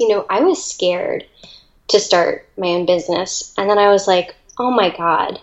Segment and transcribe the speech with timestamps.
[0.00, 1.26] You know, I was scared
[1.88, 3.52] to start my own business.
[3.58, 5.40] And then I was like, oh my God,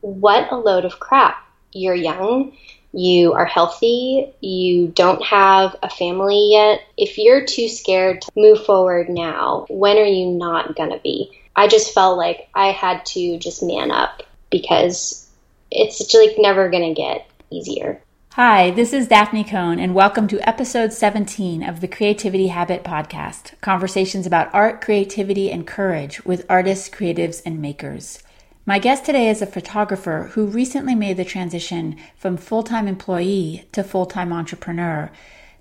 [0.00, 1.42] what a load of crap.
[1.72, 2.52] You're young,
[2.92, 6.82] you are healthy, you don't have a family yet.
[6.96, 11.30] If you're too scared to move forward now, when are you not going to be?
[11.54, 15.26] I just felt like I had to just man up because
[15.70, 18.02] it's like never going to get easier.
[18.36, 23.58] Hi, this is Daphne Cohn, and welcome to episode 17 of the Creativity Habit Podcast
[23.62, 28.22] conversations about art, creativity, and courage with artists, creatives, and makers.
[28.66, 33.66] My guest today is a photographer who recently made the transition from full time employee
[33.72, 35.10] to full time entrepreneur,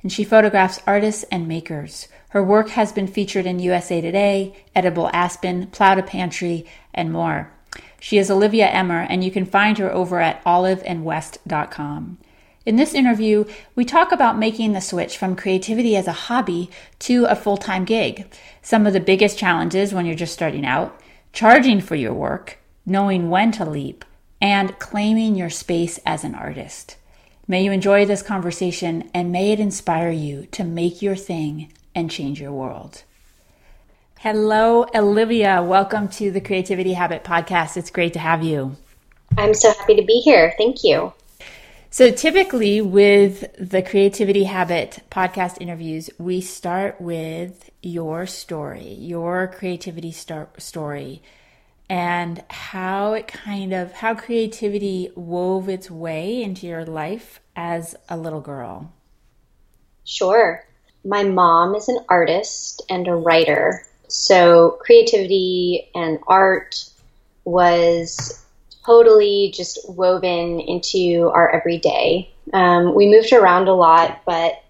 [0.04, 2.10] and she photographs artists and makers.
[2.32, 7.54] Her work has been featured in USA Today, Edible Aspen, Plough to Pantry, and more.
[8.02, 12.18] She is Olivia Emmer, and you can find her over at oliveandwest.com.
[12.66, 17.26] In this interview, we talk about making the switch from creativity as a hobby to
[17.26, 18.26] a full time gig,
[18.64, 21.00] some of the biggest challenges when you're just starting out,
[21.32, 24.04] charging for your work, knowing when to leap,
[24.42, 26.98] and claiming your space as an artist.
[27.48, 32.10] May you enjoy this conversation and may it inspire you to make your thing and
[32.10, 33.04] change your world.
[34.22, 35.62] Hello, Olivia.
[35.62, 37.78] Welcome to the Creativity Habit Podcast.
[37.78, 38.76] It's great to have you.
[39.38, 40.56] I'm so happy to be here.
[40.58, 41.14] Thank you.
[41.96, 50.12] So, typically with the Creativity Habit podcast interviews, we start with your story, your creativity
[50.12, 51.22] story,
[51.90, 58.18] and how it kind of, how creativity wove its way into your life as a
[58.18, 58.92] little girl.
[60.04, 60.68] Sure.
[61.06, 63.88] My mom is an artist and a writer.
[64.10, 66.90] So, creativity and art
[67.46, 68.45] was
[68.86, 72.32] totally just woven into our everyday.
[72.54, 74.62] Um, we moved around a lot, but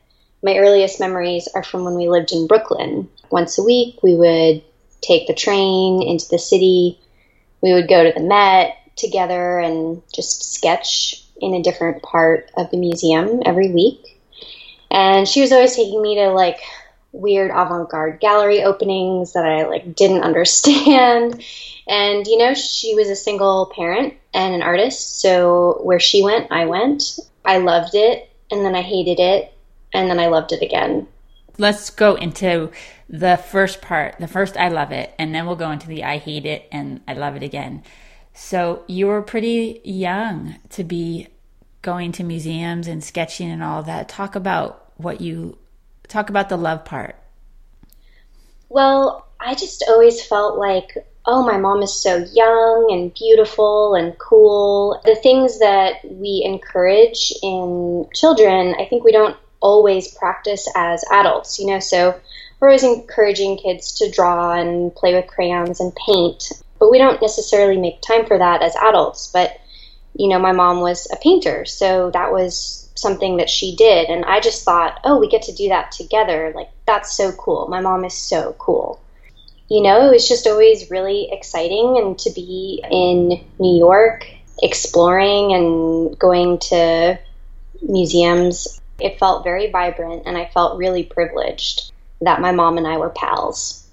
[0.44, 3.10] my earliest memories are from when we lived in Brooklyn.
[3.30, 4.64] Once a week, we would
[5.02, 7.00] take the train into the city.
[7.62, 12.72] We would go to the Met together and just sketch in a different part of
[12.72, 14.22] the museum every week.
[14.90, 16.60] And she was always taking me to like
[17.16, 21.44] weird avant-garde gallery openings that I like didn't understand.
[21.88, 26.52] And you know, she was a single parent and an artist, so where she went,
[26.52, 27.20] I went.
[27.44, 29.54] I loved it, and then I hated it,
[29.94, 31.08] and then I loved it again.
[31.58, 32.72] Let's go into
[33.08, 36.18] the first part, the first I love it, and then we'll go into the I
[36.18, 37.84] hate it and I love it again.
[38.34, 41.28] So you were pretty young to be
[41.82, 44.10] going to museums and sketching and all that.
[44.10, 45.58] Talk about what you
[46.08, 47.16] talk about the love part.
[48.70, 54.18] Well, I just always felt like, oh, my mom is so young and beautiful and
[54.18, 55.02] cool.
[55.06, 61.60] The things that we encourage in children, I think we don't always practice as adults,
[61.60, 62.20] you know, so
[62.60, 67.22] we're always encouraging kids to draw and play with crayons and paint, but we don't
[67.22, 69.30] necessarily make time for that as adults.
[69.32, 69.60] But,
[70.16, 74.26] you know, my mom was a painter, so that was something that she did and
[74.26, 76.52] I just thought, "Oh, we get to do that together.
[76.56, 77.68] Like that's so cool.
[77.68, 79.00] My mom is so cool."
[79.68, 84.28] You know, it was just always really exciting and to be in New York
[84.62, 87.20] exploring and going to
[87.82, 88.80] museums.
[89.00, 91.92] It felt very vibrant and I felt really privileged
[92.22, 93.88] that my mom and I were pals.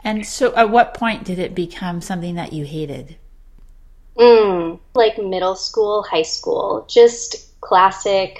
[0.00, 3.16] And so at what point did it become something that you hated?
[4.16, 6.86] Mm, like middle school, high school.
[6.88, 8.38] Just classic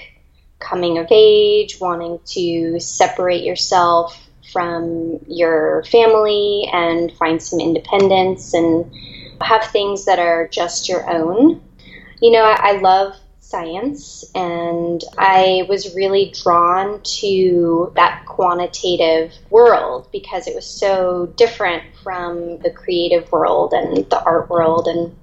[0.57, 8.91] coming of age, wanting to separate yourself from your family and find some independence and
[9.39, 11.61] have things that are just your own.
[12.19, 20.07] You know, I, I love science and I was really drawn to that quantitative world
[20.11, 25.15] because it was so different from the creative world and the art world and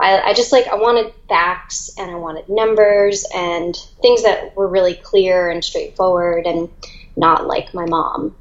[0.00, 4.68] I, I just like I wanted facts and I wanted numbers and things that were
[4.68, 6.68] really clear and straightforward and
[7.16, 8.34] not like my mom.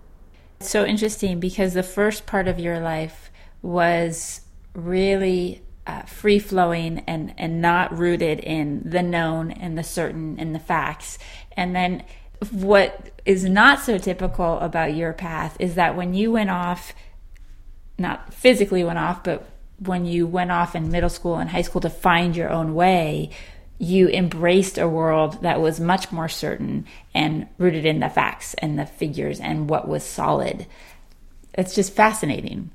[0.59, 4.41] So interesting because the first part of your life was
[4.73, 10.53] really uh, free flowing and, and not rooted in the known and the certain and
[10.53, 11.17] the facts.
[11.55, 12.03] And then
[12.51, 16.93] what is not so typical about your path is that when you went off,
[17.97, 19.47] not physically went off, but
[19.79, 23.29] when you went off in middle school and high school to find your own way,
[23.79, 28.77] you embraced a world that was much more certain and rooted in the facts and
[28.77, 30.65] the figures and what was solid.
[31.53, 32.71] It's just fascinating.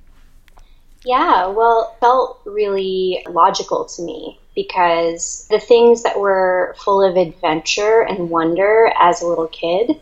[1.04, 7.16] Yeah, well, it felt really logical to me because the things that were full of
[7.16, 10.00] adventure and wonder as a little kid,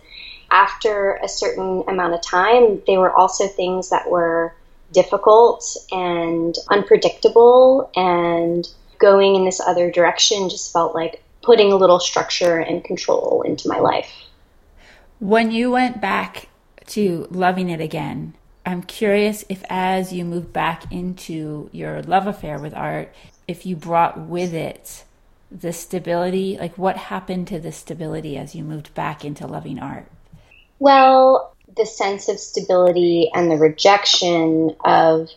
[0.51, 4.53] after a certain amount of time, they were also things that were
[4.93, 12.01] difficult and unpredictable and going in this other direction just felt like putting a little
[12.01, 14.11] structure and control into my life.
[15.19, 16.49] When you went back
[16.89, 18.35] to loving it again,
[18.67, 23.13] I'm curious if as you moved back into your love affair with art,
[23.49, 25.05] if you brought with it
[25.51, 30.07] the stability, like what happened to the stability as you moved back into loving art?
[30.79, 35.29] Well, the sense of stability and the rejection of,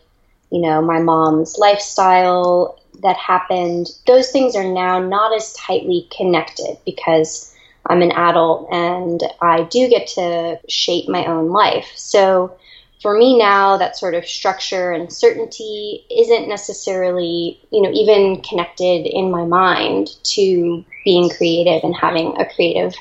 [0.51, 6.77] you know, my mom's lifestyle that happened, those things are now not as tightly connected
[6.85, 7.53] because
[7.85, 11.91] I'm an adult and I do get to shape my own life.
[11.95, 12.57] So
[13.01, 19.05] for me now, that sort of structure and certainty isn't necessarily, you know, even connected
[19.05, 22.95] in my mind to being creative and having a creative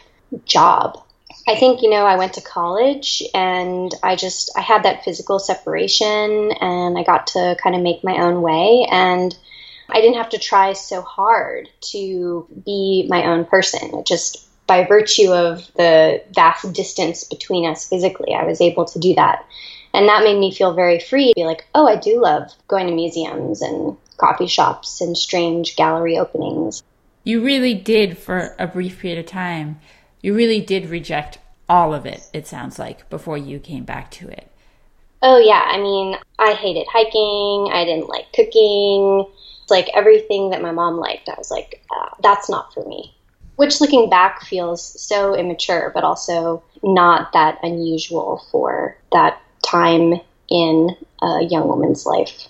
[0.44, 1.00] job.
[1.49, 5.39] I think, you know, I went to college and I just, I had that physical
[5.39, 8.87] separation and I got to kind of make my own way.
[8.91, 9.37] And
[9.89, 14.05] I didn't have to try so hard to be my own person.
[14.06, 19.15] Just, by virtue of the vast distance between us physically, I was able to do
[19.17, 19.44] that.
[19.93, 22.87] And that made me feel very free to be like, oh, I do love going
[22.87, 26.83] to museums and coffee shops and strange gallery openings.
[27.25, 29.81] You really did, for a brief period of time,
[30.22, 31.38] you really did reject
[31.69, 34.48] all of it, it sounds like, before you came back to it.
[35.20, 35.62] Oh, yeah.
[35.64, 37.72] I mean, I hated hiking.
[37.72, 39.26] I didn't like cooking.
[39.70, 43.14] Like everything that my mom liked, I was like, uh, that's not for me.
[43.56, 50.20] Which, looking back, feels so immature, but also not that unusual for that time
[50.50, 52.48] in a young woman's life.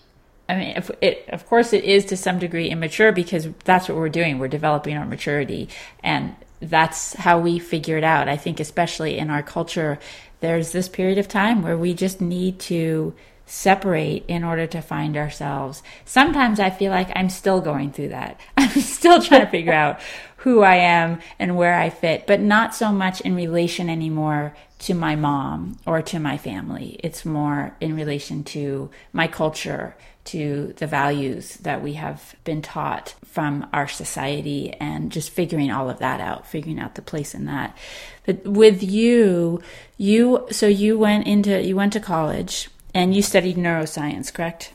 [0.48, 3.98] I mean, if it, of course, it is to some degree immature because that's what
[3.98, 4.38] we're doing.
[4.38, 5.68] We're developing our maturity,
[6.02, 8.28] and that's how we figure it out.
[8.28, 9.98] I think, especially in our culture,
[10.40, 13.14] there's this period of time where we just need to
[13.44, 15.82] separate in order to find ourselves.
[16.04, 18.40] Sometimes I feel like I'm still going through that.
[18.56, 20.00] I'm still trying to figure out
[20.38, 24.94] who I am and where I fit, but not so much in relation anymore to
[24.94, 26.98] my mom or to my family.
[27.00, 33.14] It's more in relation to my culture, to the values that we have been taught
[33.24, 37.46] from our society and just figuring all of that out, figuring out the place in
[37.46, 37.76] that.
[38.24, 39.60] But with you,
[39.96, 44.74] you so you went into you went to college and you studied neuroscience, correct?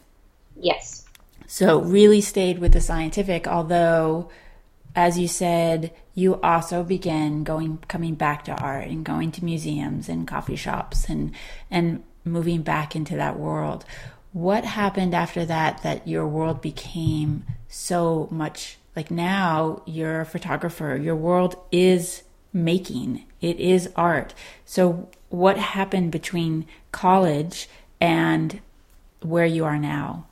[0.55, 1.05] Yes.
[1.47, 4.29] So really stayed with the scientific, although
[4.95, 10.09] as you said, you also began going coming back to art and going to museums
[10.09, 11.33] and coffee shops and
[11.69, 13.85] and moving back into that world.
[14.33, 20.97] What happened after that that your world became so much like now you're a photographer.
[21.01, 23.25] Your world is making.
[23.41, 24.33] It is art.
[24.65, 27.69] So what happened between college
[28.01, 28.59] and
[29.21, 30.25] where you are now?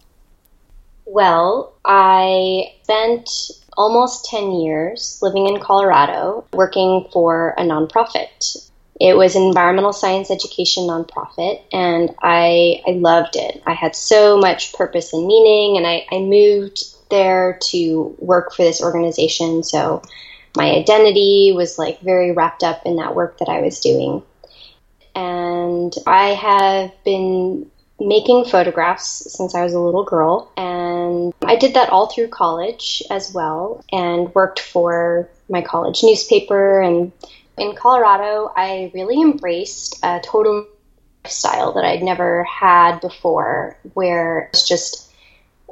[1.06, 3.30] Well, I spent
[3.77, 8.64] almost 10 years living in Colorado working for a nonprofit.
[9.00, 13.62] It was an environmental science education nonprofit, and I, I loved it.
[13.65, 18.63] I had so much purpose and meaning, and I, I moved there to work for
[18.63, 19.63] this organization.
[19.63, 20.01] So
[20.56, 24.24] my identity was like very wrapped up in that work that I was doing.
[25.13, 27.69] And I have been
[28.00, 30.51] making photographs since I was a little girl.
[30.58, 36.81] And I did that all through college as well and worked for my college newspaper.
[36.81, 37.12] And
[37.57, 40.67] in Colorado, I really embraced a total
[41.25, 45.12] style that I'd never had before, where it's just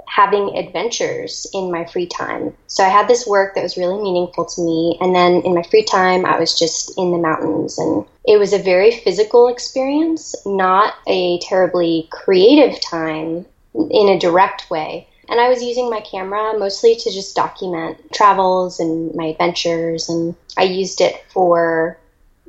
[0.07, 2.55] having adventures in my free time.
[2.67, 4.97] So I had this work that was really meaningful to me.
[5.01, 7.77] And then in my free time, I was just in the mountains.
[7.77, 14.69] And it was a very physical experience, not a terribly creative time in a direct
[14.69, 15.07] way.
[15.29, 20.09] And I was using my camera mostly to just document travels and my adventures.
[20.09, 21.97] And I used it for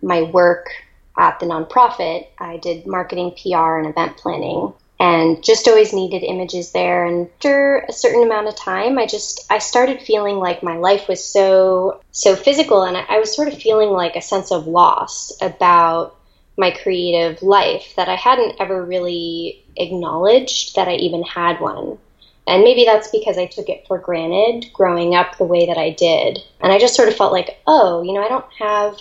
[0.03, 0.71] my work
[1.17, 2.27] at the nonprofit.
[2.39, 7.85] I did marketing, PR, and event planning and just always needed images there and after
[7.89, 12.01] a certain amount of time i just i started feeling like my life was so
[12.13, 16.17] so physical and I, I, was sort of feeling like a sense of loss about
[16.57, 21.99] my creative life that i hadn't ever really acknowledged that i even had one
[22.47, 25.91] and maybe that's because i took it for granted growing up the way that i
[25.91, 28.97] did and i just sort of felt like oh you know i don't have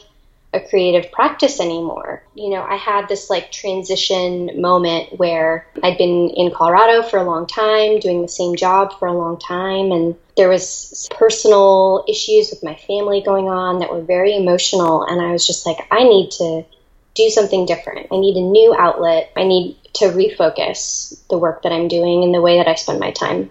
[0.54, 2.24] a creative practice anymore.
[2.36, 7.24] You know, I had this like transition moment where I'd been in Colorado for a
[7.24, 12.52] long time, doing the same job for a long time, and there was personal issues
[12.52, 16.04] with my family going on that were very emotional and I was just like I
[16.04, 16.66] need to
[17.14, 18.08] do something different.
[18.12, 19.32] I need a new outlet.
[19.36, 23.00] I need to refocus the work that I'm doing and the way that I spend
[23.00, 23.50] my time.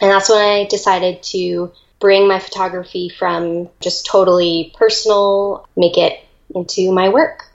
[0.00, 6.20] And that's when I decided to bring my photography from just totally personal, make it
[6.54, 7.50] into my work.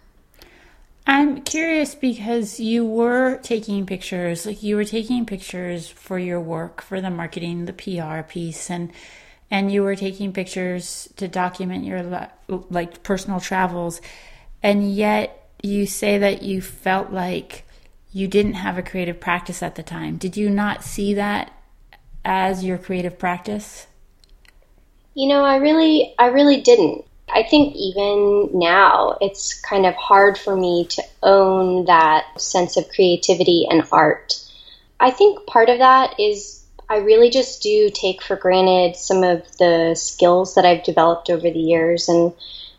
[1.08, 6.82] I'm curious because you were taking pictures, like you were taking pictures for your work,
[6.82, 8.92] for the marketing, the PR piece, and
[9.50, 12.30] and you were taking pictures to document your
[12.70, 14.00] like personal travels,
[14.64, 17.66] and yet you say that you felt like
[18.12, 20.18] you didn't have a creative practice at the time.
[20.18, 21.54] Did you not see that
[22.26, 23.88] as your creative practice?
[25.14, 27.06] You know, I really I really didn't.
[27.34, 32.90] I think even now it's kind of hard for me to own that sense of
[32.90, 34.34] creativity and art.
[35.00, 39.44] I think part of that is I really just do take for granted some of
[39.58, 42.34] the skills that I've developed over the years and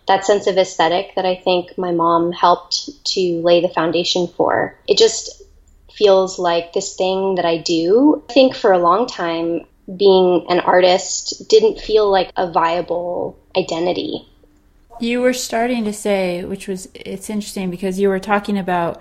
[0.08, 4.78] that sense of aesthetic that I think my mom helped to lay the foundation for.
[4.88, 5.42] It just
[5.92, 8.22] feels like this thing that I do.
[8.28, 9.66] I think for a long time,
[9.96, 14.26] being an artist didn't feel like a viable identity.
[15.00, 19.00] You were starting to say, which was, it's interesting because you were talking about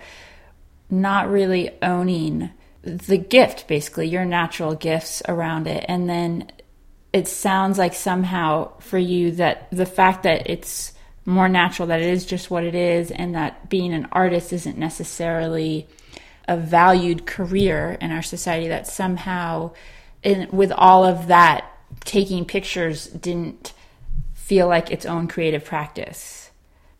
[0.89, 2.49] not really owning
[2.81, 5.85] the gift, basically, your natural gifts around it.
[5.87, 6.51] And then
[7.13, 10.93] it sounds like somehow for you that the fact that it's
[11.25, 14.77] more natural, that it is just what it is, and that being an artist isn't
[14.77, 15.87] necessarily
[16.47, 19.71] a valued career in our society, that somehow,
[20.23, 21.65] in, with all of that,
[22.01, 23.73] taking pictures didn't
[24.33, 26.49] feel like its own creative practice?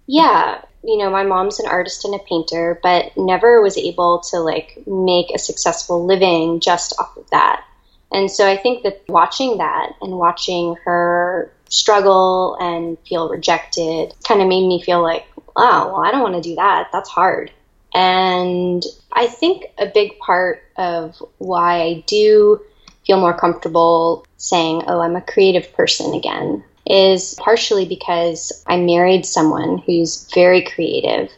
[0.08, 4.39] Yeah, you know, my mom's an artist and a painter, but never was able to
[4.39, 7.63] like make a successful living just off of that.
[8.12, 14.41] And so I think that watching that and watching her struggle and feel rejected kind
[14.41, 15.25] of made me feel like,
[15.56, 16.89] wow, well, I don't want to do that.
[16.91, 17.51] That's hard.
[17.94, 22.62] And I think a big part of why I do
[23.06, 29.25] feel more comfortable saying, oh, I'm a creative person again is partially because I married
[29.25, 31.32] someone who's very creative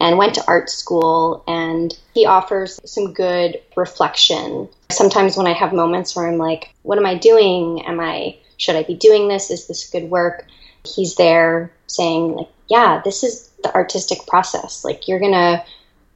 [0.00, 4.68] and went to art school and he offers some good reflection.
[4.90, 7.84] Sometimes when I have moments where I'm like, what am I doing?
[7.86, 9.50] Am I should I be doing this?
[9.50, 10.46] Is this good work?
[10.84, 14.84] He's there saying like, yeah, this is the artistic process.
[14.84, 15.64] Like you're going to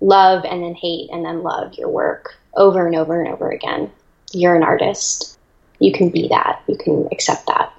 [0.00, 3.90] love and then hate and then love your work over and over and over again.
[4.32, 5.38] You're an artist.
[5.78, 6.62] You can be that.
[6.66, 7.72] You can accept that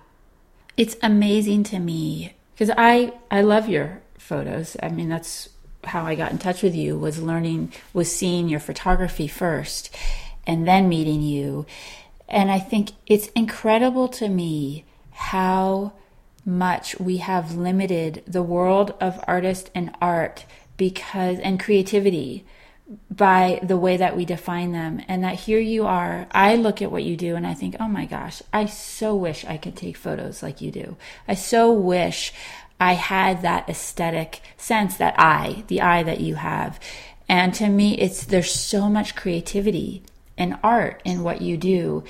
[0.77, 4.77] it's amazing to me because I I love your photos.
[4.81, 5.49] I mean, that's
[5.85, 9.95] how I got in touch with you was learning was seeing your photography first
[10.45, 11.65] and then meeting you.
[12.27, 15.93] And I think it's incredible to me how
[16.45, 20.45] much we have limited the world of artist and art
[20.77, 22.43] because and creativity
[23.09, 26.91] by the way that we define them and that here you are i look at
[26.91, 29.95] what you do and i think oh my gosh i so wish i could take
[29.95, 30.97] photos like you do
[31.27, 32.33] i so wish
[32.81, 36.79] i had that aesthetic sense that eye the eye that you have
[37.29, 40.03] and to me it's there's so much creativity
[40.37, 42.03] and art in what you do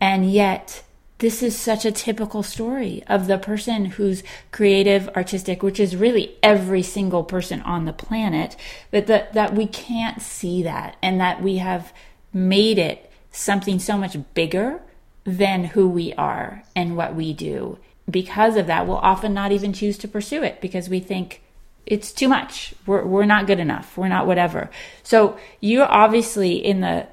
[0.00, 0.84] and yet
[1.18, 6.36] this is such a typical story of the person who's creative, artistic, which is really
[6.44, 8.56] every single person on the planet,
[8.92, 11.92] that, that, that we can't see that and that we have
[12.32, 14.80] made it something so much bigger
[15.24, 17.78] than who we are and what we do.
[18.10, 21.42] Because of that, we'll often not even choose to pursue it because we think
[21.84, 22.74] it's too much.
[22.86, 23.96] We're, we're not good enough.
[23.96, 24.70] We're not whatever.
[25.02, 27.06] So you're obviously in the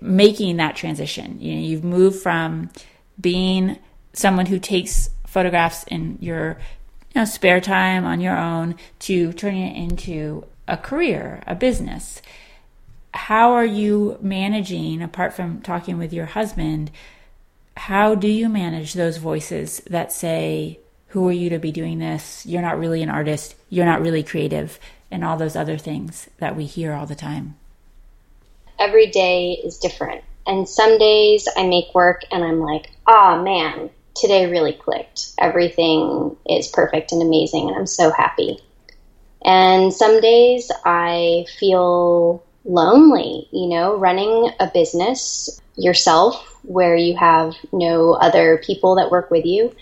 [0.00, 1.40] making that transition.
[1.40, 2.70] You know, you've moved from
[3.20, 3.78] being
[4.12, 6.58] someone who takes photographs in your
[7.14, 12.22] you know, spare time on your own to turning it into a career, a business.
[13.14, 16.90] How are you managing, apart from talking with your husband,
[17.76, 22.44] how do you manage those voices that say, Who are you to be doing this?
[22.46, 23.54] You're not really an artist.
[23.68, 24.78] You're not really creative.
[25.10, 27.56] And all those other things that we hear all the time.
[28.78, 30.24] Every day is different.
[30.46, 35.32] And some days I make work and I'm like, ah, oh, man, today really clicked.
[35.38, 38.58] Everything is perfect and amazing, and I'm so happy.
[39.44, 47.54] And some days I feel lonely, you know, running a business yourself where you have
[47.72, 49.74] no other people that work with you.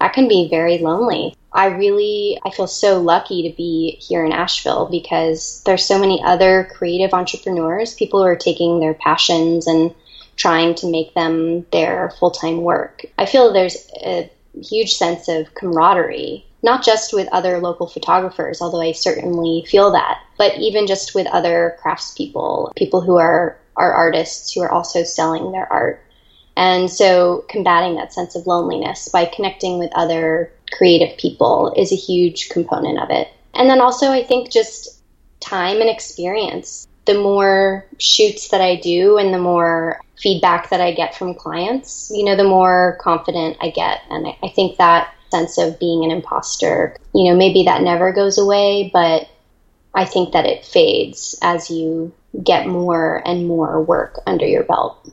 [0.00, 1.34] That can be very lonely.
[1.52, 6.22] I really I feel so lucky to be here in Asheville because there's so many
[6.22, 9.94] other creative entrepreneurs, people who are taking their passions and
[10.36, 13.04] trying to make them their full time work.
[13.16, 14.30] I feel there's a
[14.62, 20.20] huge sense of camaraderie not just with other local photographers, although I certainly feel that,
[20.36, 25.52] but even just with other craftspeople, people who are, are artists who are also selling
[25.52, 26.04] their art.
[26.56, 31.96] And so combating that sense of loneliness by connecting with other creative people is a
[31.96, 33.28] huge component of it.
[33.54, 35.00] And then also, I think just
[35.40, 36.86] time and experience.
[37.04, 42.10] The more shoots that I do and the more feedback that I get from clients,
[42.12, 44.02] you know, the more confident I get.
[44.10, 46.96] And I, I think that sense of being an imposter.
[47.14, 49.28] You know, maybe that never goes away, but
[49.94, 55.10] I think that it fades as you get more and more work under your belt.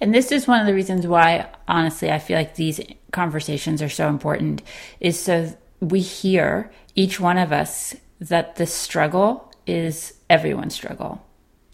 [0.00, 2.80] And this is one of the reasons why, honestly, I feel like these
[3.12, 4.62] conversations are so important,
[4.98, 11.26] is so we hear, each one of us, that the struggle is everyone's struggle.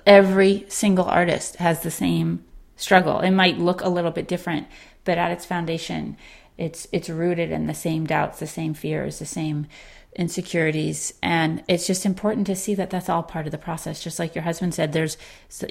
[0.04, 2.44] Every single artist has the same
[2.76, 3.20] struggle.
[3.20, 4.66] It might look a little bit different,
[5.04, 6.16] but at its foundation,
[6.58, 9.66] it's it's rooted in the same doubts, the same fears, the same
[10.16, 14.18] insecurities and it's just important to see that that's all part of the process just
[14.18, 15.16] like your husband said there's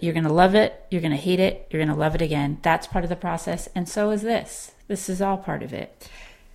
[0.02, 2.22] you're going to love it you're going to hate it you're going to love it
[2.22, 5.74] again that's part of the process and so is this this is all part of
[5.74, 6.10] it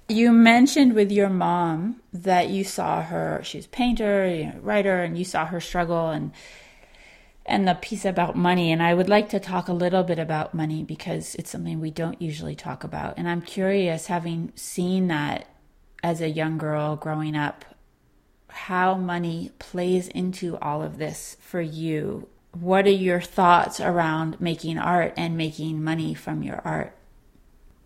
[0.09, 4.59] you mentioned with your mom that you saw her she was a painter you know,
[4.61, 6.33] writer and you saw her struggle and
[7.51, 8.71] and the piece about money.
[8.71, 11.91] And I would like to talk a little bit about money because it's something we
[11.91, 13.15] don't usually talk about.
[13.19, 15.47] And I'm curious, having seen that
[16.03, 17.65] as a young girl growing up,
[18.53, 22.29] how money plays into all of this for you.
[22.53, 26.95] What are your thoughts around making art and making money from your art?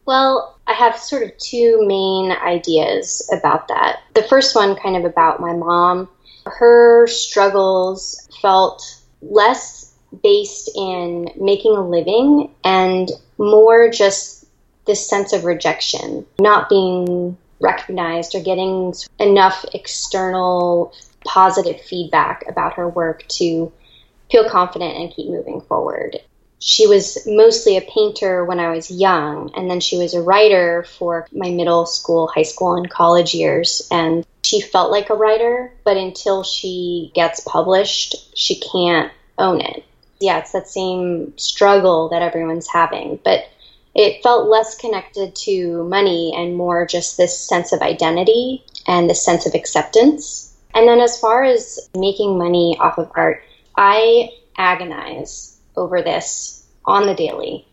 [0.06, 4.00] Well, I have sort of two main ideas about that.
[4.14, 6.08] The first one, kind of about my mom.
[6.46, 9.92] Her struggles felt less
[10.22, 14.46] based in making a living and more just
[14.86, 20.94] this sense of rejection, not being recognized or getting enough external
[21.24, 23.72] positive feedback about her work to
[24.30, 26.18] feel confident and keep moving forward.
[26.58, 30.84] She was mostly a painter when I was young, and then she was a writer
[30.98, 33.86] for my middle school, high school, and college years.
[33.90, 39.84] And she felt like a writer, but until she gets published, she can't own it.
[40.20, 43.46] Yeah, it's that same struggle that everyone's having, but
[43.94, 49.24] it felt less connected to money and more just this sense of identity and this
[49.24, 50.56] sense of acceptance.
[50.74, 53.42] And then as far as making money off of art,
[53.76, 57.66] I agonize over this on the daily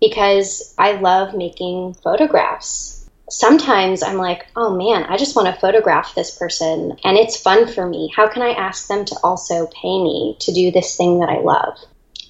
[0.00, 2.98] because I love making photographs
[3.30, 7.68] sometimes I'm like, oh man, I just want to photograph this person and it's fun
[7.68, 8.12] for me.
[8.14, 11.40] How can I ask them to also pay me to do this thing that I
[11.40, 11.78] love?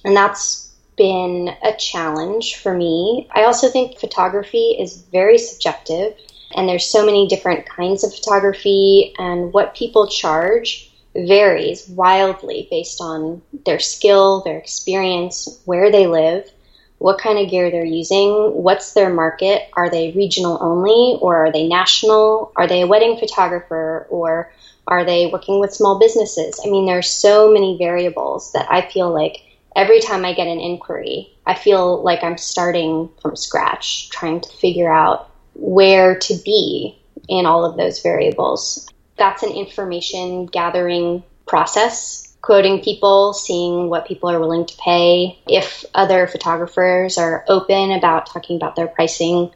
[0.03, 0.68] And that's
[0.99, 3.27] been a challenge for me.
[3.31, 6.13] I also think photography is very subjective
[6.53, 13.01] and there's so many different kinds of photography and what people charge varies wildly based
[13.01, 16.51] on their skill, their experience, where they live
[16.99, 21.51] what kind of gear they're using, what's their market, are they regional only or are
[21.51, 24.51] they national, are they a wedding photographer or
[24.85, 26.59] are they working with small businesses?
[26.63, 29.37] I mean, there's so many variables that I feel like
[29.75, 34.49] every time I get an inquiry, I feel like I'm starting from scratch, trying to
[34.49, 38.87] figure out where to be in all of those variables.
[39.17, 45.85] That's an information gathering process quoting people, seeing what people are willing to pay, if
[45.93, 49.51] other photographers are open about talking about their pricing,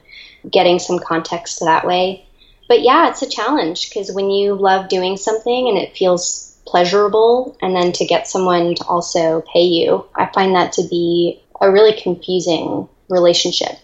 [0.49, 2.25] getting some context that way.
[2.67, 7.57] But yeah, it's a challenge because when you love doing something and it feels pleasurable,
[7.61, 11.71] and then to get someone to also pay you, I find that to be a
[11.71, 13.77] really confusing relationship.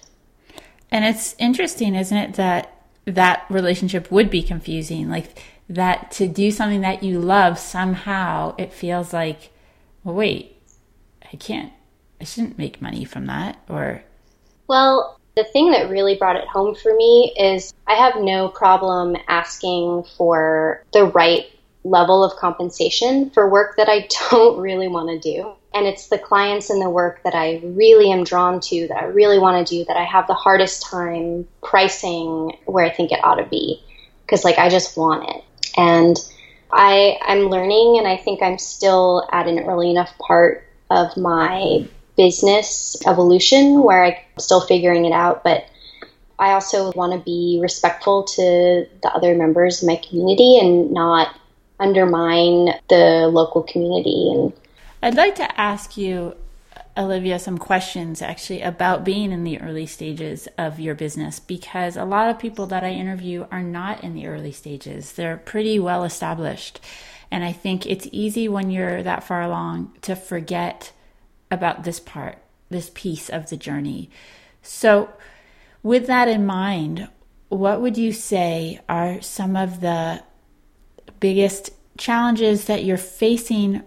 [0.92, 2.74] And it's interesting, isn't it, that
[3.06, 5.10] that relationship would be confusing?
[5.10, 5.40] Like,
[5.70, 9.52] that to do something that you love somehow it feels like
[10.04, 10.58] well wait
[11.32, 11.72] i can't
[12.20, 14.04] i shouldn't make money from that or
[14.68, 19.16] well the thing that really brought it home for me is i have no problem
[19.28, 21.46] asking for the right
[21.90, 25.54] level of compensation for work that i don't really want to do.
[25.72, 29.06] And it's the clients and the work that i really am drawn to that i
[29.06, 33.24] really want to do that i have the hardest time pricing where i think it
[33.24, 33.84] ought to be.
[34.26, 35.44] Because like i just want it.
[35.78, 36.18] And
[36.72, 41.88] I, I'm learning, and I think I'm still at an early enough part of my
[42.16, 45.44] business evolution where I'm still figuring it out.
[45.44, 45.66] But
[46.38, 51.36] I also want to be respectful to the other members of my community and not
[51.80, 54.30] undermine the local community.
[54.32, 54.54] And
[55.02, 56.36] I'd like to ask you
[56.98, 62.04] Olivia some questions actually about being in the early stages of your business because a
[62.04, 65.14] lot of people that I interview are not in the early stages.
[65.14, 66.82] They're pretty well established.
[67.32, 70.92] And I think it's easy when you're that far along to forget
[71.50, 72.40] about this part,
[72.70, 74.10] this piece of the journey.
[74.62, 75.10] So,
[75.82, 77.08] with that in mind,
[77.48, 80.24] what would you say are some of the
[81.20, 83.84] biggest challenges that you're facing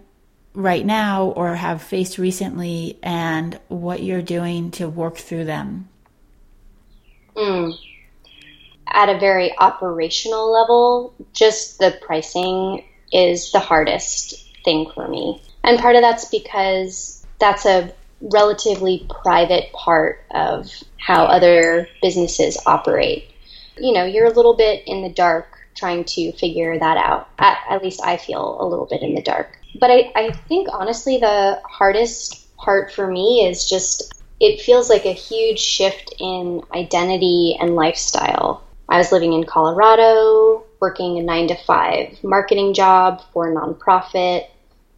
[0.53, 5.89] right now or have faced recently and what you're doing to work through them?
[7.35, 7.75] Mm.
[8.87, 15.41] At a very operational level, just the pricing is the hardest thing for me.
[15.63, 23.29] And part of that's because that's a relatively private part of how other businesses operate.
[23.77, 27.29] You know, you're a little bit in the dark trying to figure that out.
[27.39, 29.57] At, at least I feel a little bit in the dark.
[29.79, 35.05] But I, I think honestly, the hardest part for me is just it feels like
[35.05, 38.63] a huge shift in identity and lifestyle.
[38.89, 44.47] I was living in Colorado, working a nine to five marketing job for a nonprofit.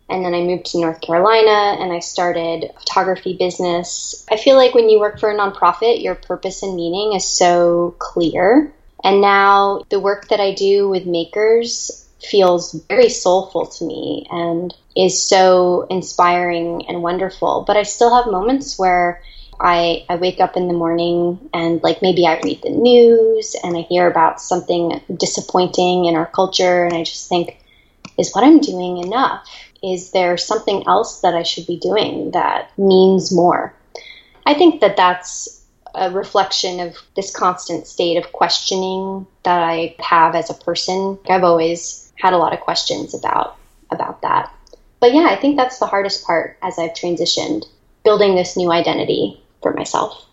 [0.10, 4.26] And then I moved to North Carolina and I started a photography business.
[4.30, 7.96] I feel like when you work for a nonprofit, your purpose and meaning is so
[7.98, 8.74] clear.
[9.06, 14.74] And now the work that I do with makers feels very soulful to me and
[14.98, 17.66] is so inspiring and wonderful.
[17.68, 19.22] But I still have moments where
[19.60, 23.78] I, I wake up in the morning and like maybe I read the news and
[23.78, 27.60] I hear about something disappointing in our culture and I just think,
[28.18, 29.48] is what I'm doing enough?
[29.84, 33.76] Is there something else that I should be doing that means more?
[34.48, 35.55] I think that that's
[35.96, 41.18] a reflection of this constant state of questioning that I have as a person.
[41.30, 43.58] I've always had a lot of questions about
[43.92, 44.54] about that.
[45.00, 47.66] But yeah, I think that's the hardest part as I've transitioned,
[48.04, 50.26] building this new identity for myself.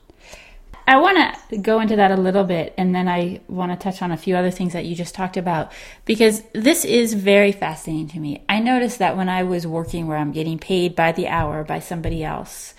[0.87, 4.03] I want to go into that a little bit and then I want to touch
[4.03, 5.73] on a few other things that you just talked about
[6.05, 8.45] because this is very fascinating to me.
[8.49, 11.79] I noticed that when I was working where I'm getting paid by the hour by
[11.79, 12.75] somebody else,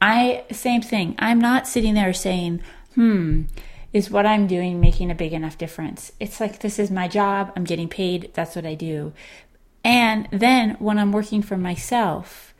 [0.00, 1.14] I, same thing.
[1.18, 2.62] I'm not sitting there saying,
[2.94, 3.42] hmm,
[3.92, 6.12] is what I'm doing making a big enough difference?
[6.20, 9.12] It's like this is my job, I'm getting paid, that's what I do.
[9.84, 12.54] And then when I'm working for myself,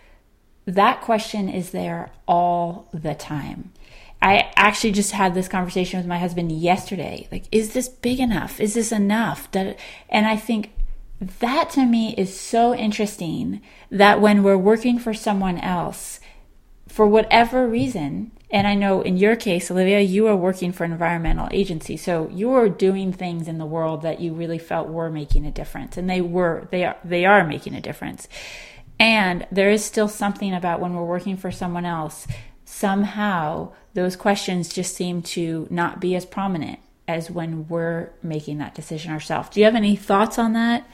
[0.66, 3.72] that question is there all the time.
[4.22, 7.26] I actually just had this conversation with my husband yesterday.
[7.32, 8.60] Like, is this big enough?
[8.60, 9.48] Is this enough?
[9.54, 9.76] And
[10.26, 10.72] I think
[11.40, 16.19] that to me is so interesting that when we're working for someone else,
[16.90, 20.90] for whatever reason, and I know in your case, Olivia, you are working for an
[20.90, 21.96] environmental agency.
[21.96, 25.52] So you are doing things in the world that you really felt were making a
[25.52, 25.96] difference.
[25.96, 28.26] And they were, they are, they are making a difference.
[28.98, 32.26] And there is still something about when we're working for someone else,
[32.64, 38.74] somehow those questions just seem to not be as prominent as when we're making that
[38.74, 39.48] decision ourselves.
[39.50, 40.88] Do you have any thoughts on that?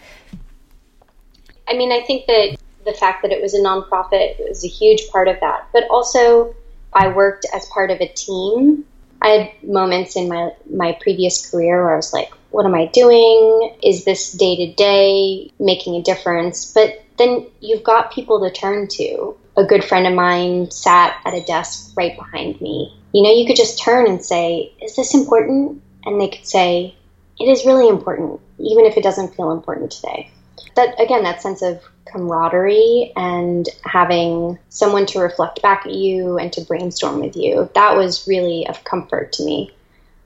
[1.66, 5.09] I mean, I think that the fact that it was a nonprofit was a huge
[5.11, 5.68] part of that.
[5.72, 6.55] But also,
[6.92, 8.85] I worked as part of a team.
[9.20, 12.87] I had moments in my my previous career where I was like, what am I
[12.87, 13.77] doing?
[13.83, 16.72] Is this day to day making a difference?
[16.72, 19.37] But then you've got people to turn to.
[19.59, 22.94] A good friend of mine sat at a desk right behind me.
[23.12, 25.83] You know, you could just turn and say, Is this important?
[26.05, 26.94] And they could say,
[27.38, 30.31] It is really important, even if it doesn't feel important today.
[30.75, 36.53] That, again, that sense of camaraderie and having someone to reflect back at you and
[36.53, 37.69] to brainstorm with you.
[37.75, 39.73] That was really of comfort to me.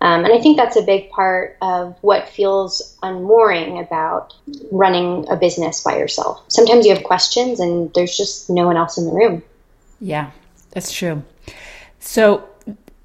[0.03, 4.35] Um, and I think that's a big part of what feels unmooring about
[4.73, 6.43] running a business by yourself.
[6.49, 9.43] Sometimes you have questions and there's just no one else in the room.
[10.01, 10.31] Yeah,
[10.71, 11.23] that's true.
[11.99, 12.47] So,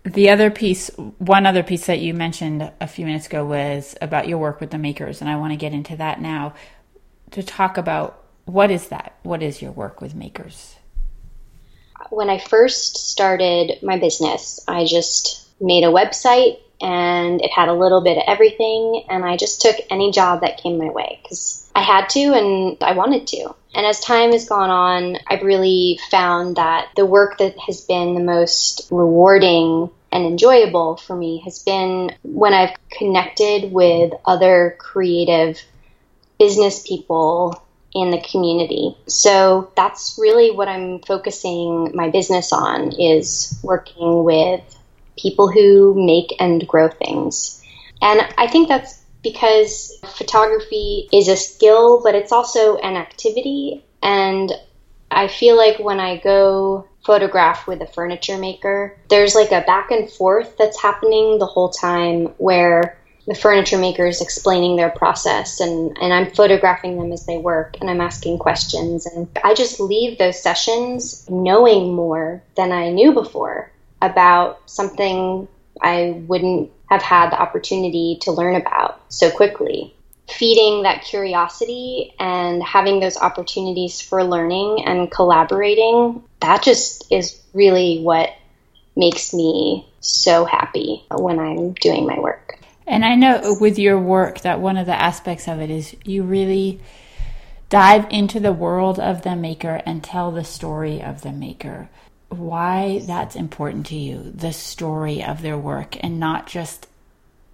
[0.05, 4.27] the other piece, one other piece that you mentioned a few minutes ago was about
[4.27, 6.53] your work with the makers, and I want to get into that now
[7.35, 9.15] to talk about what is that?
[9.23, 10.75] What is your work with makers?
[12.09, 17.73] When I first started my business, I just made a website and it had a
[17.73, 21.69] little bit of everything and I just took any job that came my way because
[21.75, 23.53] I had to and I wanted to.
[23.73, 28.13] And as time has gone on, I've really found that the work that has been
[28.13, 35.59] the most rewarding and enjoyable for me has been when I've connected with other creative
[36.39, 37.61] business people
[37.93, 38.95] in the community.
[39.07, 44.61] So that's really what I'm focusing my business on is working with
[45.17, 47.63] people who make and grow things.
[48.01, 53.83] And I think that's because photography is a skill, but it's also an activity.
[54.03, 54.51] And
[55.09, 58.97] I feel like when I go photograph with a furniture maker.
[59.09, 64.21] There's like a back and forth that's happening the whole time where the furniture makers
[64.21, 69.05] explaining their process and, and I'm photographing them as they work and I'm asking questions.
[69.05, 75.47] And I just leave those sessions knowing more than I knew before about something
[75.81, 79.95] I wouldn't have had the opportunity to learn about so quickly
[80.27, 88.01] feeding that curiosity and having those opportunities for learning and collaborating, that just is really
[88.01, 88.31] what
[88.95, 92.44] makes me so happy when I'm doing my work.
[92.87, 96.23] And I know with your work that one of the aspects of it is you
[96.23, 96.79] really
[97.69, 101.89] dive into the world of the maker and tell the story of the maker.
[102.29, 106.87] Why that's important to you, the story of their work, and not just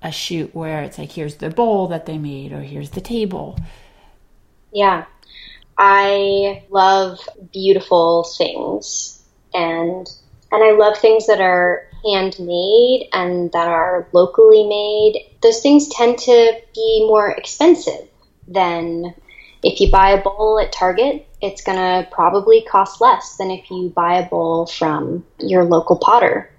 [0.01, 3.57] a shoot where it's like here's the bowl that they made or here's the table.
[4.73, 5.05] Yeah.
[5.77, 7.19] I love
[7.53, 9.21] beautiful things
[9.53, 10.07] and
[10.51, 15.37] and I love things that are handmade and that are locally made.
[15.41, 18.07] Those things tend to be more expensive
[18.47, 19.13] than
[19.63, 23.69] if you buy a bowl at Target, it's going to probably cost less than if
[23.69, 26.51] you buy a bowl from your local potter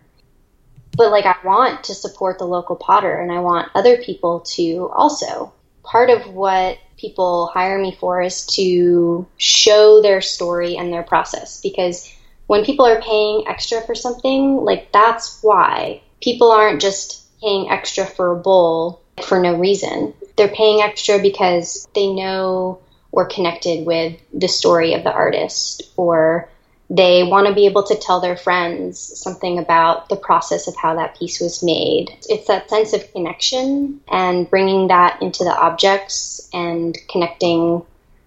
[0.97, 4.91] but like I want to support the local potter and I want other people to
[4.93, 5.53] also.
[5.83, 11.61] Part of what people hire me for is to show their story and their process
[11.61, 12.13] because
[12.47, 18.07] when people are paying extra for something, like that's why people aren't just paying extra
[18.07, 20.15] for a bowl for no reason.
[20.37, 26.49] They're paying extra because they know we're connected with the story of the artist or
[26.89, 30.97] they want to be able to tell their friends something about the process of how
[30.97, 32.09] that piece was made.
[32.29, 37.83] It's that sense of connection and bringing that into the objects and connecting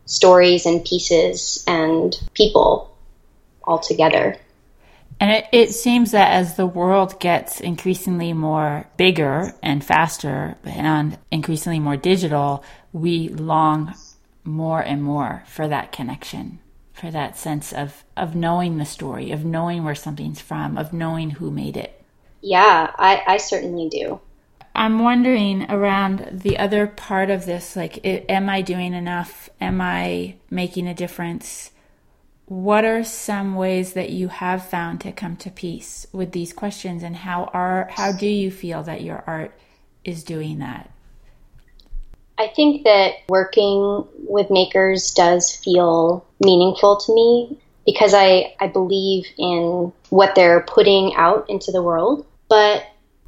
[0.05, 2.94] stories and pieces and people
[3.65, 4.37] all together.
[5.19, 11.17] And it, it seems that as the world gets increasingly more bigger and faster and
[11.31, 13.93] increasingly more digital, we long
[14.43, 16.59] more and more for that connection
[16.95, 21.29] for that sense of of knowing the story, of knowing where something's from, of knowing
[21.31, 22.01] who made it.
[22.41, 24.21] Yeah, I, I certainly do.
[24.73, 29.49] I'm wondering around the other part of this like it, am I doing enough?
[29.59, 31.71] Am I making a difference?
[32.47, 37.01] What are some ways that you have found to come to peace with these questions
[37.01, 39.57] and how are how do you feel that your art
[40.03, 40.91] is doing that?
[42.37, 49.25] I think that working with makers does feel meaningful to me because I, I believe
[49.37, 52.25] in what they're putting out into the world.
[52.49, 52.85] But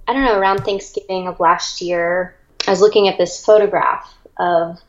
[0.08, 2.36] I don't know, around Thanksgiving of last year,
[2.68, 4.80] I was looking at this photograph of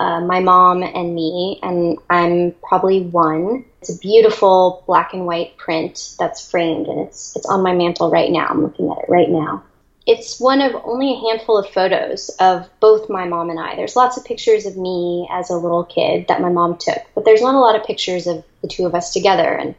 [0.00, 3.64] uh, my mom and me, and I'm probably one.
[3.80, 8.10] It's a beautiful black and white print that's framed, and it's it's on my mantle
[8.10, 8.46] right now.
[8.46, 9.62] I'm looking at it right now
[10.10, 13.76] it's one of only a handful of photos of both my mom and I.
[13.76, 17.24] There's lots of pictures of me as a little kid that my mom took, but
[17.24, 19.48] there's not a lot of pictures of the two of us together.
[19.54, 19.74] And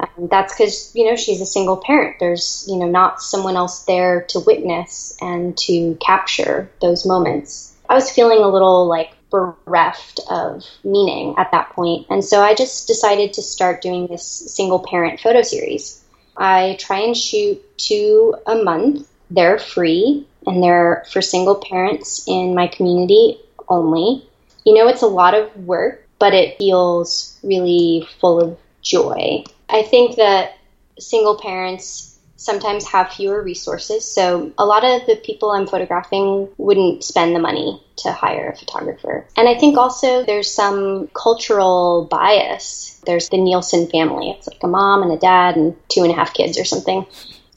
[0.00, 2.16] um, that's because, you know, she's a single parent.
[2.18, 7.76] There's, you know, not someone else there to witness and to capture those moments.
[7.88, 12.06] I was feeling a little like bereft of meaning at that point.
[12.10, 16.02] And so I just decided to start doing this single parent photo series.
[16.36, 22.54] I try and shoot two a month they're free and they're for single parents in
[22.54, 23.38] my community
[23.68, 24.26] only.
[24.64, 29.44] You know, it's a lot of work, but it feels really full of joy.
[29.68, 30.58] I think that
[30.98, 32.09] single parents
[32.40, 34.10] sometimes have fewer resources.
[34.10, 38.56] So a lot of the people I'm photographing wouldn't spend the money to hire a
[38.56, 39.26] photographer.
[39.36, 43.00] And I think also there's some cultural bias.
[43.04, 44.30] There's the Nielsen family.
[44.30, 47.06] It's like a mom and a dad and two and a half kids or something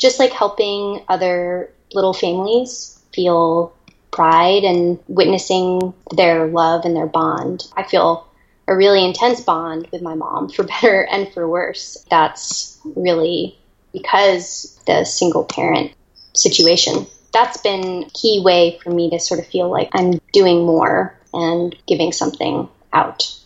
[0.03, 3.73] just like helping other little families feel
[4.11, 7.63] pride and witnessing their love and their bond.
[7.77, 8.27] I feel
[8.67, 12.05] a really intense bond with my mom for better and for worse.
[12.09, 13.57] That's really
[13.93, 15.93] because the single parent
[16.35, 17.07] situation.
[17.31, 21.75] That's been key way for me to sort of feel like I'm doing more and
[21.87, 23.39] giving something out.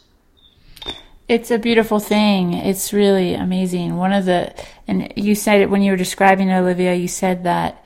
[1.27, 2.53] It's a beautiful thing.
[2.53, 3.97] It's really amazing.
[3.97, 4.53] One of the,
[4.87, 7.85] and you said it when you were describing Olivia, you said that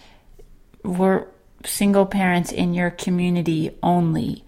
[0.84, 1.26] we're
[1.65, 4.43] single parents in your community only.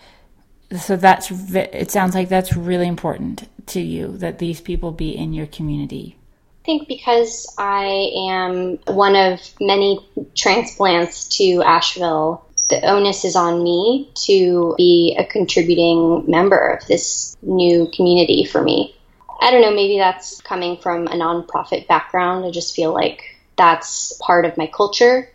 [0.80, 5.34] So that's, it sounds like that's really important to you that these people be in
[5.34, 6.18] your community.
[6.64, 10.00] I think because I am one of many
[10.34, 17.36] transplants to Asheville, the onus is on me to be a contributing member of this
[17.42, 18.96] new community for me.
[19.42, 22.46] I don't know, maybe that's coming from a nonprofit background.
[22.46, 23.24] I just feel like
[23.58, 25.30] that's part of my culture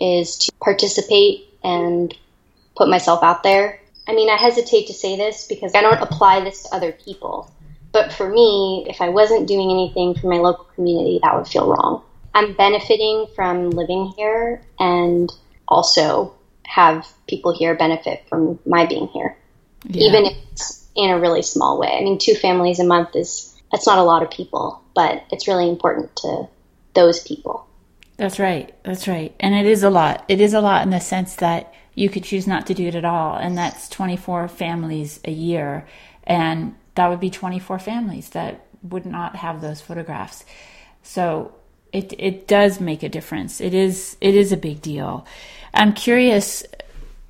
[0.00, 2.12] is to participate and
[2.76, 3.80] put myself out there.
[4.08, 7.53] I mean, I hesitate to say this because I don't apply this to other people.
[7.94, 11.68] But for me, if I wasn't doing anything for my local community, that would feel
[11.68, 12.02] wrong.
[12.34, 15.30] I'm benefiting from living here and
[15.68, 19.36] also have people here benefit from my being here,
[19.84, 20.08] yeah.
[20.08, 21.96] even if it's in a really small way.
[21.96, 25.46] I mean, two families a month is that's not a lot of people, but it's
[25.46, 26.48] really important to
[26.94, 27.64] those people.
[28.16, 28.74] That's right.
[28.82, 29.32] That's right.
[29.38, 30.24] And it is a lot.
[30.26, 32.96] It is a lot in the sense that you could choose not to do it
[32.96, 35.86] at all, and that's 24 families a year.
[36.24, 40.44] And that would be 24 families that would not have those photographs.
[41.02, 41.54] So
[41.92, 43.60] it it does make a difference.
[43.60, 45.26] It is it is a big deal.
[45.72, 46.64] I'm curious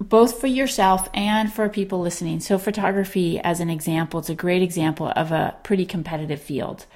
[0.01, 2.41] both for yourself and for people listening.
[2.41, 6.87] So photography as an example, it's a great example of a pretty competitive field.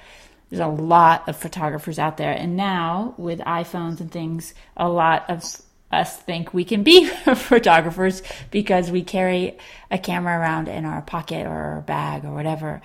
[0.49, 5.29] There's a lot of photographers out there and now with iPhones and things, a lot
[5.29, 5.43] of
[5.91, 8.21] us think we can be photographers
[8.51, 9.57] because we carry
[9.89, 12.81] a camera around in our pocket or our bag or whatever.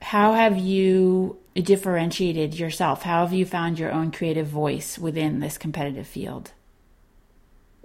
[0.00, 3.02] How have you differentiated yourself?
[3.02, 6.52] How have you found your own creative voice within this competitive field?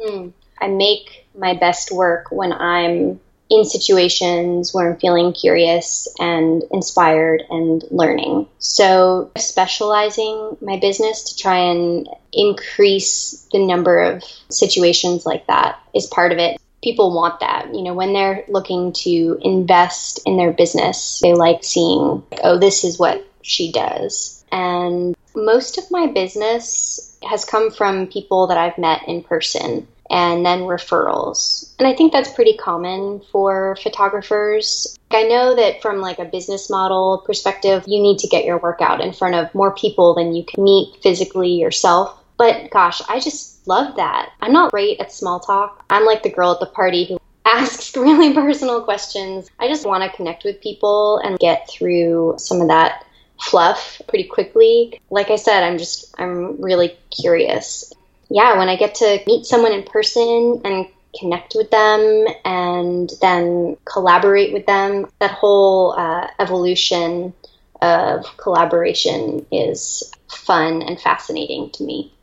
[0.02, 0.30] Hmm.
[0.62, 7.44] I make my best work when I'm in situations where I'm feeling curious and inspired
[7.50, 8.48] and learning.
[8.60, 16.06] So, specializing my business to try and increase the number of situations like that is
[16.06, 16.58] part of it.
[16.84, 17.74] People want that.
[17.74, 22.58] You know, when they're looking to invest in their business, they like seeing, like, oh,
[22.58, 24.46] this is what she does.
[24.52, 30.46] And most of my business has come from people that I've met in person and
[30.46, 31.74] then referrals.
[31.78, 34.98] And I think that's pretty common for photographers.
[35.12, 38.82] I know that from like a business model perspective, you need to get your work
[38.82, 42.16] out in front of more people than you can meet physically yourself.
[42.38, 44.32] But gosh, I just love that.
[44.42, 45.86] I'm not great at small talk.
[45.90, 49.50] I'm like the girl at the party who asks really personal questions.
[49.60, 53.06] I just want to connect with people and get through some of that
[53.42, 55.00] fluff pretty quickly.
[55.10, 57.94] Like I said, I'm just, I'm really curious
[58.30, 60.86] yeah, when I get to meet someone in person and
[61.20, 67.34] connect with them and then collaborate with them, that whole uh, evolution
[67.82, 72.14] of collaboration is fun and fascinating to me.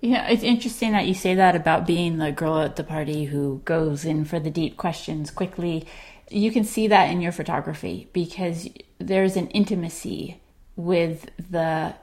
[0.00, 3.62] Yeah, it's interesting that you say that about being the girl at the party who
[3.64, 5.86] goes in for the deep questions quickly.
[6.30, 10.40] You can see that in your photography because there's an intimacy
[10.76, 11.94] with the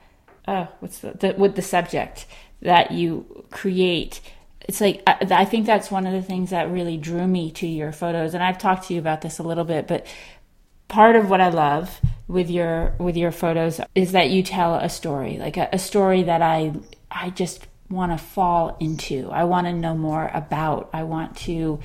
[0.47, 2.25] uh, what's the, the with the subject
[2.65, 4.21] that you create.
[4.61, 7.67] It's like I, I, think that's one of the things that really drew me to
[7.67, 10.07] your photos and i've talked to you about this a little bit but
[10.87, 14.89] part of what i love with your with your photos is that you tell a
[14.89, 16.73] story like a, a story that i
[17.11, 19.29] i just want to fall into.
[19.31, 20.89] I want to know more about.
[20.93, 21.79] I want to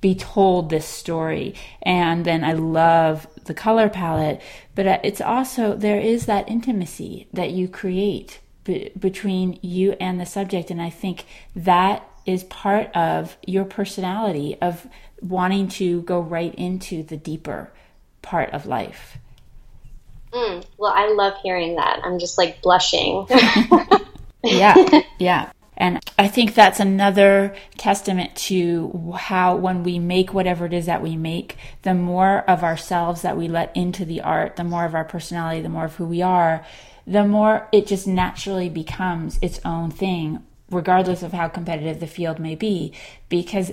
[0.00, 1.54] be told this story.
[1.82, 4.40] And then i love the color palette
[4.74, 10.20] but uh, it's also there is that intimacy that you create be- between you and
[10.20, 10.70] the subject.
[10.70, 11.24] And I think
[11.56, 14.86] that is part of your personality of
[15.22, 17.72] wanting to go right into the deeper
[18.20, 19.16] part of life.
[20.32, 22.00] Mm, well, I love hearing that.
[22.04, 23.26] I'm just like blushing.
[24.44, 25.50] yeah, yeah.
[25.78, 31.02] And I think that's another testament to how, when we make whatever it is that
[31.02, 34.94] we make, the more of ourselves that we let into the art, the more of
[34.94, 36.66] our personality, the more of who we are,
[37.08, 42.38] the more it just naturally becomes its own thing, regardless of how competitive the field
[42.38, 42.92] may be,
[43.28, 43.72] because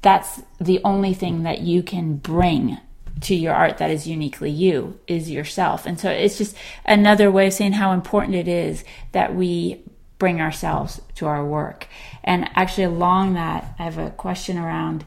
[0.00, 2.78] that's the only thing that you can bring
[3.20, 5.86] to your art that is uniquely you is yourself.
[5.86, 9.82] And so it's just another way of saying how important it is that we
[10.18, 11.86] bring ourselves to our work.
[12.24, 15.04] And actually, along that, I have a question around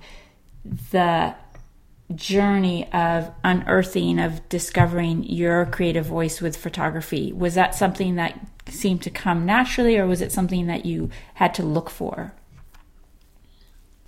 [0.64, 1.36] the
[2.16, 7.32] journey of unearthing of discovering your creative voice with photography.
[7.34, 11.54] Was that something that seemed to come naturally or was it something that you had
[11.56, 12.34] to look for?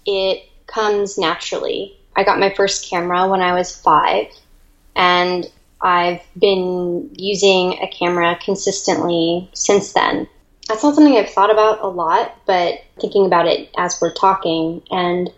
[0.05, 1.97] It comes naturally.
[2.15, 4.27] I got my first camera when i was five
[4.95, 5.51] and
[5.81, 10.27] i've been using a camera consistently since then.
[10.67, 14.81] That's not something i've thought about a lot but thinking about it as we're talking
[14.91, 15.29] and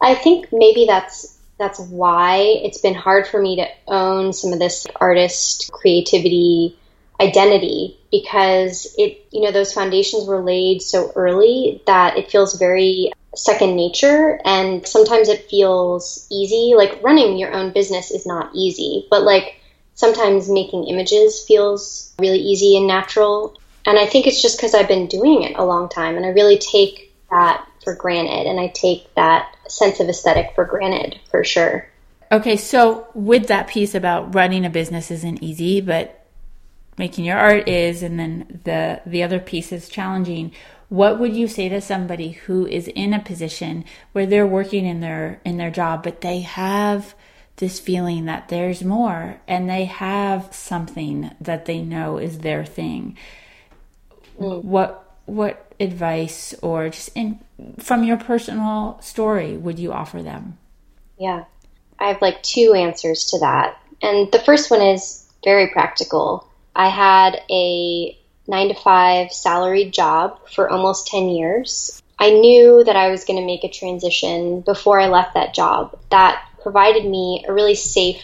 [0.00, 4.58] i think maybe that's that's why it's been hard for me to own some of
[4.58, 6.78] this artist creativity
[7.20, 13.10] identity because it you know those foundations were laid so early that it feels very
[13.34, 19.06] second nature and sometimes it feels easy like running your own business is not easy
[19.10, 19.60] but like
[19.96, 23.58] sometimes making images feels really easy and natural.
[23.86, 26.28] And I think it's just because I've been doing it a long time and I
[26.28, 31.44] really take that for granted and I take that sense of aesthetic for granted for
[31.44, 31.88] sure.
[32.30, 36.26] Okay, so with that piece about running a business isn't easy, but
[36.98, 40.52] making your art is and then the the other piece is challenging.
[40.88, 45.00] What would you say to somebody who is in a position where they're working in
[45.00, 47.14] their in their job but they have
[47.56, 53.16] this feeling that there's more and they have something that they know is their thing.
[54.38, 54.64] Mm.
[54.64, 57.40] What what advice or just in
[57.78, 60.58] from your personal story would you offer them?
[61.18, 61.44] Yeah.
[61.98, 63.78] I have like two answers to that.
[64.02, 66.48] And the first one is very practical.
[66.74, 68.16] I had a
[68.48, 72.02] 9 to 5 salaried job for almost 10 years.
[72.18, 75.98] I knew that I was going to make a transition before I left that job.
[76.10, 78.22] That provided me a really safe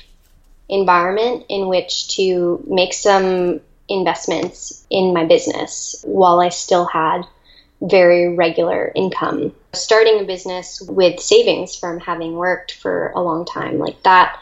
[0.68, 7.22] environment in which to make some investments in my business while I still had
[7.82, 9.54] very regular income.
[9.72, 14.38] Starting a business with savings from having worked for a long time, like that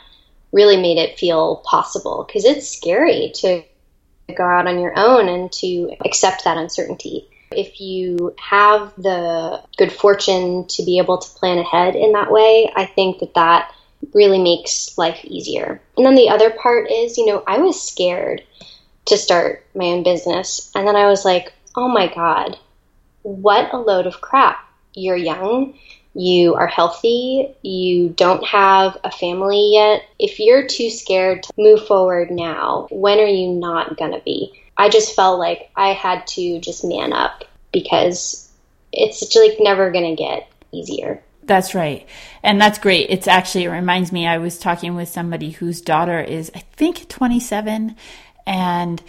[0.52, 3.62] really made it feel possible because it's scary to
[4.36, 7.28] go out on your own and to accept that uncertainty.
[7.52, 12.70] If you have the good fortune to be able to plan ahead in that way,
[12.76, 13.74] I think that that
[14.14, 15.80] really makes life easier.
[15.96, 18.42] And then the other part is, you know, I was scared
[19.06, 20.70] to start my own business.
[20.74, 22.58] And then I was like, oh my God,
[23.22, 24.58] what a load of crap.
[24.94, 25.74] You're young,
[26.14, 30.02] you are healthy, you don't have a family yet.
[30.18, 34.52] If you're too scared to move forward now, when are you not going to be?
[34.76, 38.50] I just felt like I had to just man up because
[38.92, 41.22] it's like never going to get easier.
[41.42, 42.06] That's right.
[42.42, 43.10] And that's great.
[43.10, 47.08] It's actually, it reminds me, I was talking with somebody whose daughter is, I think,
[47.08, 47.96] 27,
[48.50, 49.00] and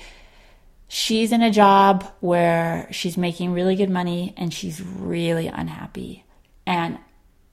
[0.87, 6.23] she's in a job where she's making really good money and she's really unhappy.
[6.67, 6.99] And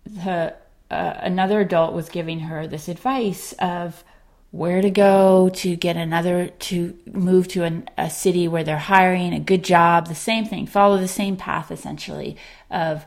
[0.04, 0.54] the,
[0.90, 4.04] uh, another adult was giving her this advice of
[4.50, 9.32] where to go to get another, to move to an, a city where they're hiring
[9.32, 12.36] a good job, the same thing, follow the same path essentially
[12.70, 13.06] of,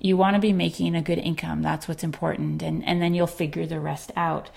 [0.00, 1.60] you want to be making a good income.
[1.60, 2.62] That's what's important.
[2.62, 4.48] And, and then you'll figure the rest out.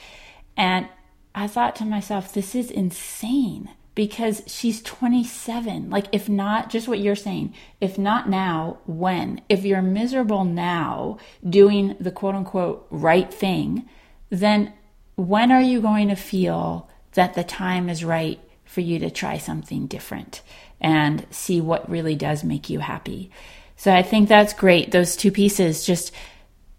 [0.56, 0.88] And
[1.36, 5.90] I thought to myself, this is insane because she's 27.
[5.90, 9.42] Like, if not, just what you're saying, if not now, when?
[9.50, 11.18] If you're miserable now
[11.48, 13.88] doing the quote unquote right thing,
[14.30, 14.74] then
[15.16, 19.38] when are you going to feel that the time is right for you to try
[19.38, 20.42] something different
[20.82, 23.30] and see what really does make you happy?
[23.76, 24.92] So I think that's great.
[24.92, 26.14] Those two pieces just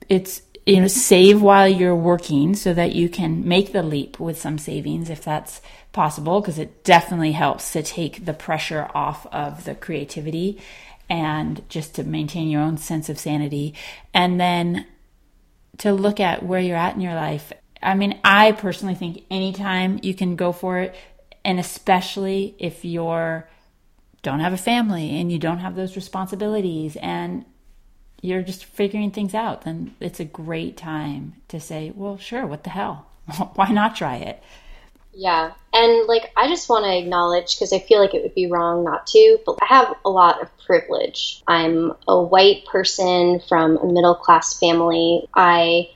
[0.08, 4.38] it's you know save while you're working so that you can make the leap with
[4.38, 5.62] some savings if that's
[5.92, 10.60] possible because it definitely helps to take the pressure off of the creativity
[11.08, 13.74] and just to maintain your own sense of sanity
[14.12, 14.84] and then
[15.78, 17.52] to look at where you're at in your life.
[17.80, 20.96] I mean, I personally think anytime you can go for it
[21.44, 23.48] and especially if you're
[24.22, 27.44] don't have a family and you don't have those responsibilities and
[28.22, 32.64] you're just figuring things out, then it's a great time to say, well, sure, what
[32.64, 33.06] the hell?
[33.54, 34.42] Why not try it?
[35.12, 35.52] Yeah.
[35.72, 38.84] And like, I just want to acknowledge because I feel like it would be wrong
[38.84, 41.42] not to, but I have a lot of privilege.
[41.46, 45.26] I'm a white person from a middle class family.
[45.34, 45.88] I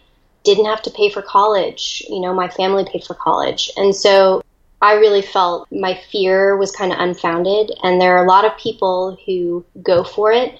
[0.42, 2.02] didn't have to pay for college.
[2.08, 3.70] You know, my family paid for college.
[3.76, 4.42] And so
[4.80, 7.72] I really felt my fear was kind of unfounded.
[7.82, 10.58] And there are a lot of people who go for it,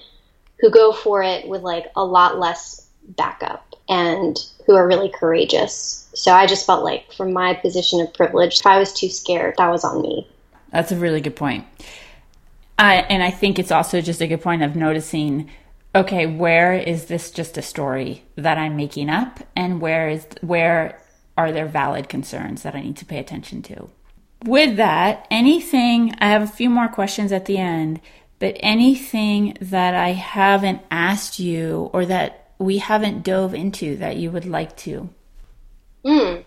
[0.61, 2.87] who go for it with like a lot less
[3.17, 6.07] backup and who are really courageous.
[6.13, 9.55] So I just felt like from my position of privilege, if I was too scared,
[9.57, 10.29] that was on me.
[10.71, 11.65] That's a really good point.
[12.77, 15.49] And I think it's also just a good point of noticing
[15.93, 19.41] okay, where is this just a story that I'm making up?
[19.57, 21.01] And where is where
[21.37, 23.89] are there valid concerns that I need to pay attention to?
[24.45, 28.01] with that, anything, I have a few more questions at the end,
[28.41, 34.31] but anything that I haven't asked you or that we haven't dove into that you
[34.31, 35.09] would like to?
[36.03, 36.37] Hmm.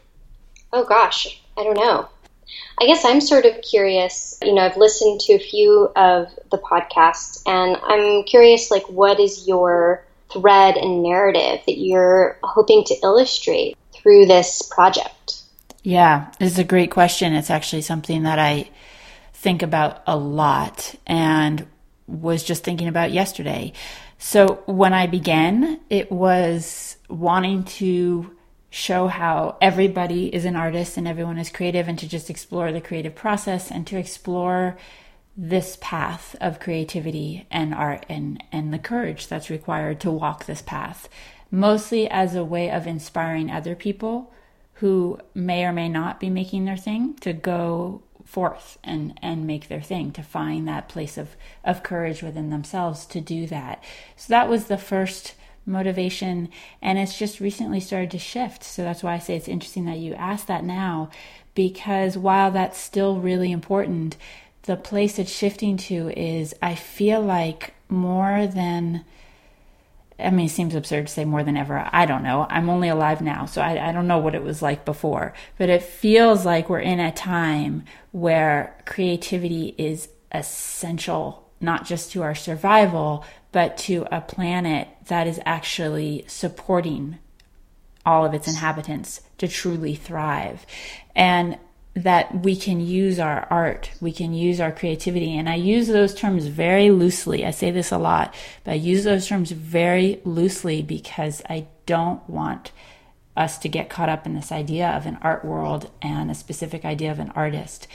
[0.72, 2.08] Oh gosh, I don't know.
[2.80, 4.36] I guess I'm sort of curious.
[4.42, 9.20] You know, I've listened to a few of the podcasts and I'm curious like what
[9.20, 15.42] is your thread and narrative that you're hoping to illustrate through this project?
[15.84, 17.34] Yeah, it's a great question.
[17.34, 18.68] It's actually something that I
[19.32, 21.68] think about a lot and
[22.06, 23.72] was just thinking about yesterday.
[24.18, 28.36] So when I began, it was wanting to
[28.70, 32.80] show how everybody is an artist and everyone is creative and to just explore the
[32.80, 34.76] creative process and to explore
[35.36, 40.62] this path of creativity and art and, and the courage that's required to walk this
[40.62, 41.08] path,
[41.50, 44.32] mostly as a way of inspiring other people
[44.74, 49.68] who may or may not be making their thing to go forth and, and make
[49.68, 53.82] their thing, to find that place of, of courage within themselves to do that.
[54.16, 55.34] So that was the first
[55.66, 56.50] motivation
[56.82, 59.96] and it's just recently started to shift so that's why i say it's interesting that
[59.96, 61.08] you asked that now
[61.54, 64.14] because while that's still really important
[64.64, 69.04] the place it's shifting to is I feel like more than
[70.18, 71.88] I mean, it seems absurd to say more than ever.
[71.92, 72.46] I don't know.
[72.48, 75.34] I'm only alive now, so I, I, don't know what it was like before.
[75.58, 82.22] But it feels like we're in a time where creativity is essential, not just to
[82.22, 87.18] our survival, but to a planet that is actually supporting
[88.06, 90.64] all of its inhabitants to truly thrive.
[91.16, 91.58] And
[91.94, 95.36] that we can use our art, we can use our creativity.
[95.36, 97.46] And I use those terms very loosely.
[97.46, 98.34] I say this a lot,
[98.64, 102.72] but I use those terms very loosely because I don't want
[103.36, 106.84] us to get caught up in this idea of an art world and a specific
[106.84, 107.86] idea of an artist.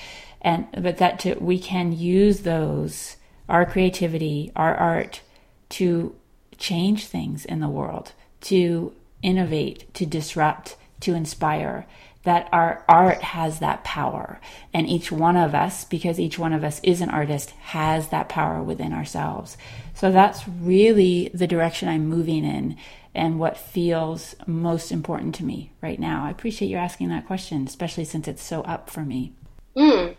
[0.41, 3.17] And but that to, we can use those
[3.49, 5.21] our creativity, our art
[5.69, 6.15] to
[6.57, 11.85] change things in the world, to innovate, to disrupt, to inspire
[12.29, 14.39] that our art has that power.
[14.71, 18.29] And each one of us, because each one of us is an artist, has that
[18.29, 19.57] power within ourselves.
[19.95, 22.77] So that's really the direction I'm moving in
[23.15, 26.23] and what feels most important to me right now.
[26.23, 29.33] I appreciate you asking that question, especially since it's so up for me.
[29.75, 30.15] Mm,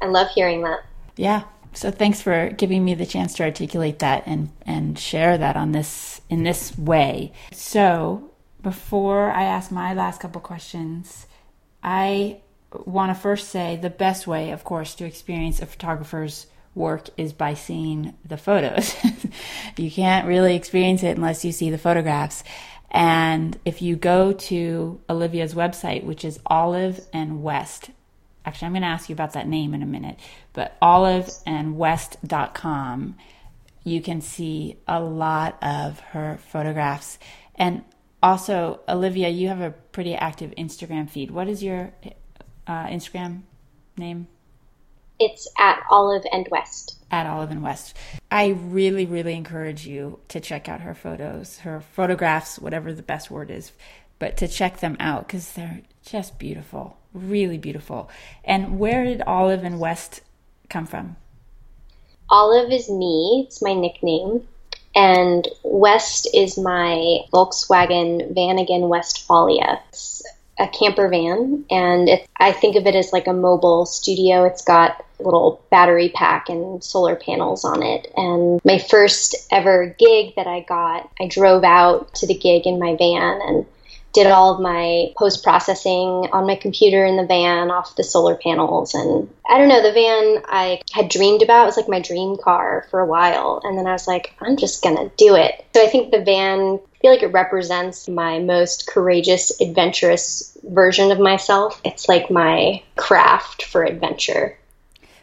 [0.00, 0.80] I love hearing that.
[1.16, 1.44] Yeah.
[1.74, 5.70] So thanks for giving me the chance to articulate that and, and share that on
[5.70, 7.32] this in this way.
[7.52, 11.26] So before I ask my last couple questions,
[11.82, 12.40] I
[12.84, 17.32] want to first say the best way, of course, to experience a photographer's work is
[17.32, 18.94] by seeing the photos.
[19.76, 22.44] you can't really experience it unless you see the photographs.
[22.90, 27.90] And if you go to Olivia's website, which is Olive and West,
[28.44, 30.18] actually, I'm going to ask you about that name in a minute,
[30.52, 33.16] but oliveandwest.com,
[33.84, 37.18] you can see a lot of her photographs.
[37.54, 37.82] And
[38.22, 41.30] also, Olivia, you have a pretty active Instagram feed.
[41.30, 41.92] What is your
[42.66, 43.42] uh, Instagram
[43.96, 44.28] name?
[45.18, 46.98] It's at Olive and West.
[47.10, 47.96] At Olive and West.
[48.30, 53.30] I really, really encourage you to check out her photos, her photographs, whatever the best
[53.30, 53.72] word is,
[54.18, 58.08] but to check them out because they're just beautiful, really beautiful.
[58.44, 60.22] And where did Olive and West
[60.68, 61.16] come from?
[62.30, 64.46] Olive is me, it's my nickname
[64.94, 69.80] and West is my Volkswagen Vanagon Westfalia.
[69.88, 70.22] It's
[70.58, 74.44] a camper van, and it, I think of it as like a mobile studio.
[74.44, 78.12] It's got a little battery pack and solar panels on it.
[78.16, 82.78] And my first ever gig that I got, I drove out to the gig in
[82.78, 83.66] my van and
[84.12, 88.36] did all of my post processing on my computer in the van off the solar
[88.36, 88.94] panels.
[88.94, 92.86] And I don't know, the van I had dreamed about was like my dream car
[92.90, 93.60] for a while.
[93.64, 95.64] And then I was like, I'm just going to do it.
[95.74, 101.10] So I think the van, I feel like it represents my most courageous, adventurous version
[101.10, 101.80] of myself.
[101.84, 104.58] It's like my craft for adventure.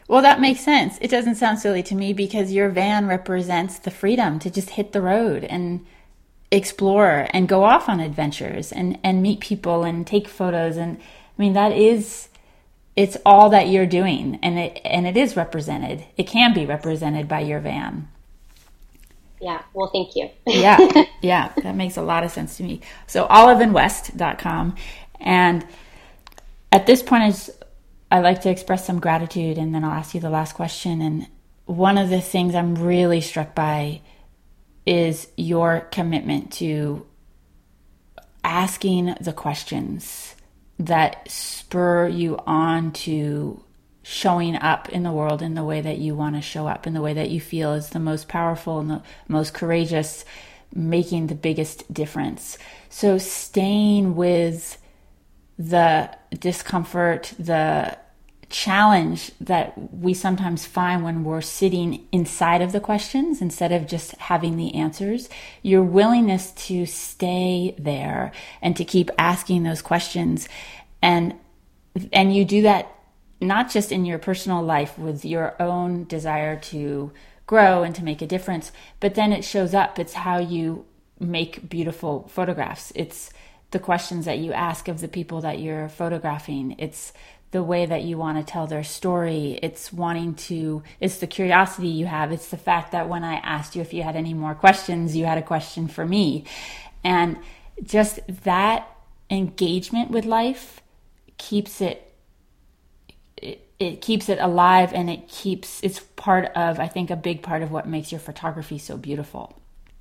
[0.08, 0.98] Well, that makes sense.
[1.00, 4.90] It doesn't sound silly to me because your van represents the freedom to just hit
[4.90, 5.86] the road and
[6.52, 11.42] explore and go off on adventures and and meet people and take photos and I
[11.42, 12.28] mean that is
[12.96, 16.04] it's all that you're doing and it and it is represented.
[16.16, 18.08] It can be represented by your van.
[19.40, 20.30] Yeah, well thank you.
[20.46, 20.78] yeah.
[21.22, 22.80] Yeah, that makes a lot of sense to me.
[23.06, 24.74] So oliveandwest.com
[25.20, 25.66] and
[26.72, 27.50] at this point is
[28.10, 31.28] I like to express some gratitude and then I'll ask you the last question and
[31.66, 34.00] one of the things I'm really struck by
[34.86, 37.06] is your commitment to
[38.42, 40.34] asking the questions
[40.78, 43.62] that spur you on to
[44.02, 46.94] showing up in the world in the way that you want to show up, in
[46.94, 50.24] the way that you feel is the most powerful and the most courageous,
[50.74, 52.58] making the biggest difference.
[52.88, 54.78] So, staying with
[55.58, 57.96] the discomfort, the
[58.50, 64.12] challenge that we sometimes find when we're sitting inside of the questions instead of just
[64.16, 65.28] having the answers.
[65.62, 70.48] Your willingness to stay there and to keep asking those questions
[71.00, 71.34] and
[72.12, 72.94] and you do that
[73.40, 77.10] not just in your personal life with your own desire to
[77.46, 78.70] grow and to make a difference,
[79.00, 79.98] but then it shows up.
[79.98, 80.84] It's how you
[81.18, 82.92] make beautiful photographs.
[82.94, 83.30] It's
[83.70, 86.76] the questions that you ask of the people that you're photographing.
[86.78, 87.12] It's
[87.50, 89.58] the way that you want to tell their story.
[89.62, 92.30] It's wanting to, it's the curiosity you have.
[92.30, 95.24] It's the fact that when I asked you if you had any more questions, you
[95.24, 96.44] had a question for me.
[97.02, 97.38] And
[97.82, 98.88] just that
[99.30, 100.80] engagement with life
[101.38, 102.06] keeps it
[103.80, 107.62] it, keeps it alive and it keeps it's part of i think a big part
[107.62, 109.58] of what makes your photography so beautiful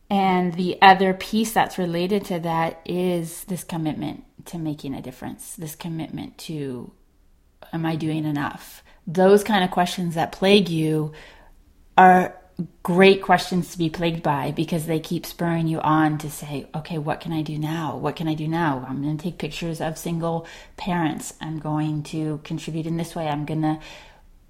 [0.10, 5.56] and the other piece that's related to that is this commitment to making a difference
[5.56, 6.92] this commitment to
[7.74, 11.12] am i doing enough those kind of questions that plague you
[11.98, 12.36] are
[12.84, 16.98] great questions to be plagued by because they keep spurring you on to say, okay,
[16.98, 17.98] what can I do now?
[17.98, 18.86] What can I do now?
[18.88, 20.48] I'm going to take pictures of single
[20.78, 21.34] parents.
[21.40, 23.28] I'm going to contribute in this way.
[23.28, 23.80] I'm going to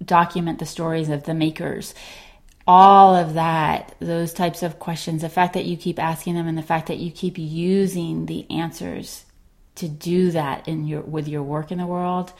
[0.04, 1.94] document the stories of the makers.
[2.66, 6.58] All of that, those types of questions, the fact that you keep asking them and
[6.58, 9.24] the fact that you keep using the answers
[9.76, 12.32] to do that in your with your work in the world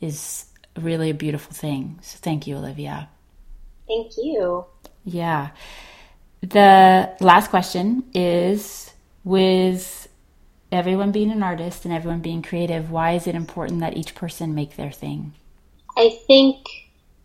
[0.00, 0.46] is
[0.78, 1.98] really a beautiful thing.
[2.02, 3.08] So thank you, Olivia.
[3.86, 4.64] Thank you.
[5.04, 5.50] Yeah.
[6.42, 8.92] The last question is
[9.24, 10.08] with
[10.72, 14.54] everyone being an artist and everyone being creative, why is it important that each person
[14.54, 15.34] make their thing?
[15.96, 16.66] I think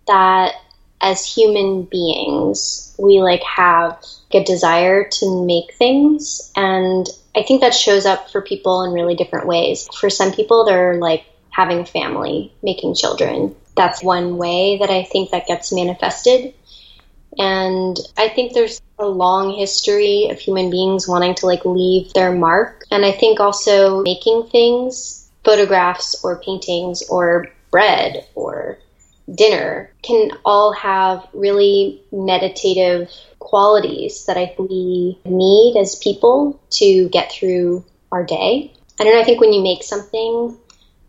[0.07, 0.53] that
[1.01, 4.03] as human beings, we like have
[4.34, 9.15] a desire to make things and I think that shows up for people in really
[9.15, 9.88] different ways.
[9.99, 13.55] For some people they're like having a family, making children.
[13.77, 16.53] That's one way that I think that gets manifested.
[17.37, 22.33] And I think there's a long history of human beings wanting to like leave their
[22.33, 22.83] mark.
[22.91, 28.79] And I think also making things, photographs or paintings or bread or
[29.33, 37.09] dinner can all have really meditative qualities that I think we need as people to
[37.09, 38.73] get through our day.
[38.99, 40.57] I don't know, I think when you make something,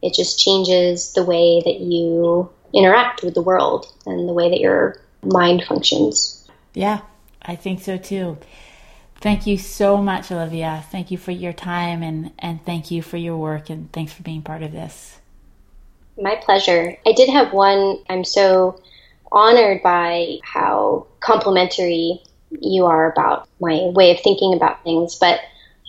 [0.07, 4.61] it just changes the way that you interact with the world and the way that
[4.61, 6.49] you're mind functions.
[6.75, 7.01] Yeah,
[7.43, 8.39] I think so too.
[9.17, 10.85] Thank you so much, Olivia.
[10.93, 14.23] Thank you for your time and, and thank you for your work and thanks for
[14.23, 15.19] being part of this.
[16.21, 16.97] My pleasure.
[17.05, 17.99] I did have one.
[18.09, 18.81] I'm so
[19.33, 22.23] honored by how complimentary
[22.61, 25.41] you are about my way of thinking about things, but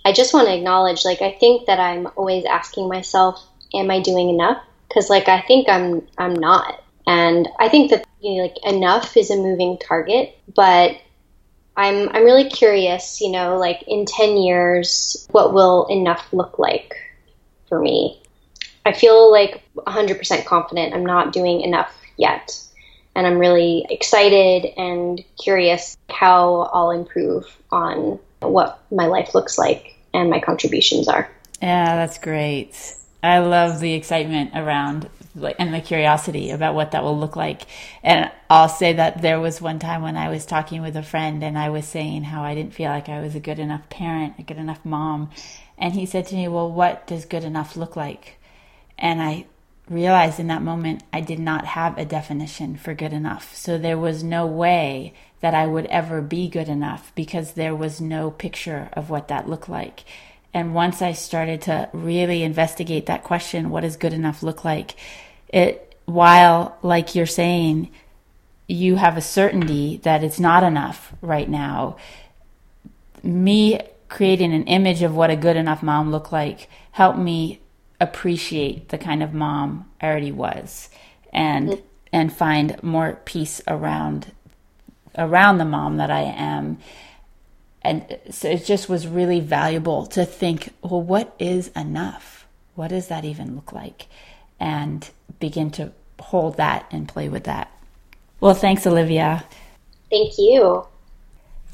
[0.04, 4.00] I just want to acknowledge like I think that I'm always asking myself, am I
[4.02, 4.62] doing enough?
[4.94, 6.84] Cuz like I think I'm I'm not.
[7.06, 10.98] And I think that you know, like enough is a moving target, but
[11.78, 16.96] I'm I'm really curious, you know, like in 10 years what will enough look like
[17.70, 18.22] for me.
[18.86, 22.60] I feel like 100% confident I'm not doing enough yet.
[23.16, 29.98] And I'm really excited and curious how I'll improve on what my life looks like
[30.14, 31.30] and my contributions are.
[31.62, 32.97] Yeah, that's great.
[33.24, 35.10] I love the excitement around
[35.60, 37.64] and the curiosity about what that will look like.
[38.04, 41.44] And I'll say that there was one time when I was talking with a friend
[41.44, 44.36] and I was saying how I didn't feel like I was a good enough parent,
[44.40, 45.30] a good enough mom.
[45.78, 48.40] And he said to me, "Well, what does good enough look like?"
[48.98, 49.46] And I
[49.90, 53.56] realized in that moment I did not have a definition for good enough.
[53.56, 58.02] So there was no way that I would ever be good enough because there was
[58.02, 60.04] no picture of what that looked like.
[60.58, 64.96] And once I started to really investigate that question, what does good enough look like?
[65.50, 67.92] It, while, like you're saying,
[68.68, 71.98] you have a certainty that it's not enough right now,
[73.22, 73.80] me
[74.10, 77.62] creating an image of what a good enough mom looked like helped me
[78.02, 80.90] appreciate the kind of mom I already was
[81.32, 81.82] and mm-hmm.
[82.12, 84.32] and find more peace around
[85.16, 86.80] around the mom that I am
[87.88, 92.46] and so it just was really valuable to think well what is enough?
[92.76, 94.08] What does that even look like?
[94.60, 95.10] And
[95.40, 97.72] begin to hold that and play with that.
[98.40, 99.46] Well thanks olivia.
[100.10, 100.86] Thank you.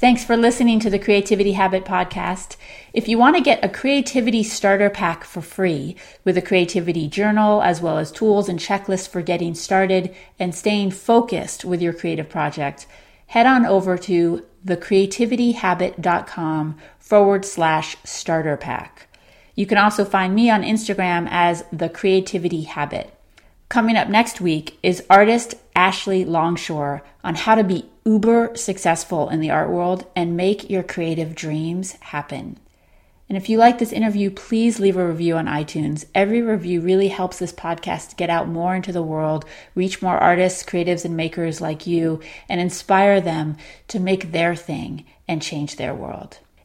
[0.00, 2.56] Thanks for listening to the Creativity Habit Podcast.
[2.92, 7.62] If you want to get a creativity starter pack for free with a creativity journal,
[7.62, 12.28] as well as tools and checklists for getting started and staying focused with your creative
[12.28, 12.86] project,
[13.34, 19.08] head on over to thecreativityhabit.com forward slash starter pack.
[19.56, 23.12] You can also find me on Instagram as The Creativity Habit.
[23.68, 29.40] Coming up next week is artist Ashley Longshore on how to be uber successful in
[29.40, 32.60] the art world and make your creative dreams happen.
[33.34, 36.04] And if you like this interview, please leave a review on iTunes.
[36.14, 40.62] Every review really helps this podcast get out more into the world, reach more artists,
[40.62, 43.56] creatives, and makers like you, and inspire them
[43.88, 46.38] to make their thing and change their world.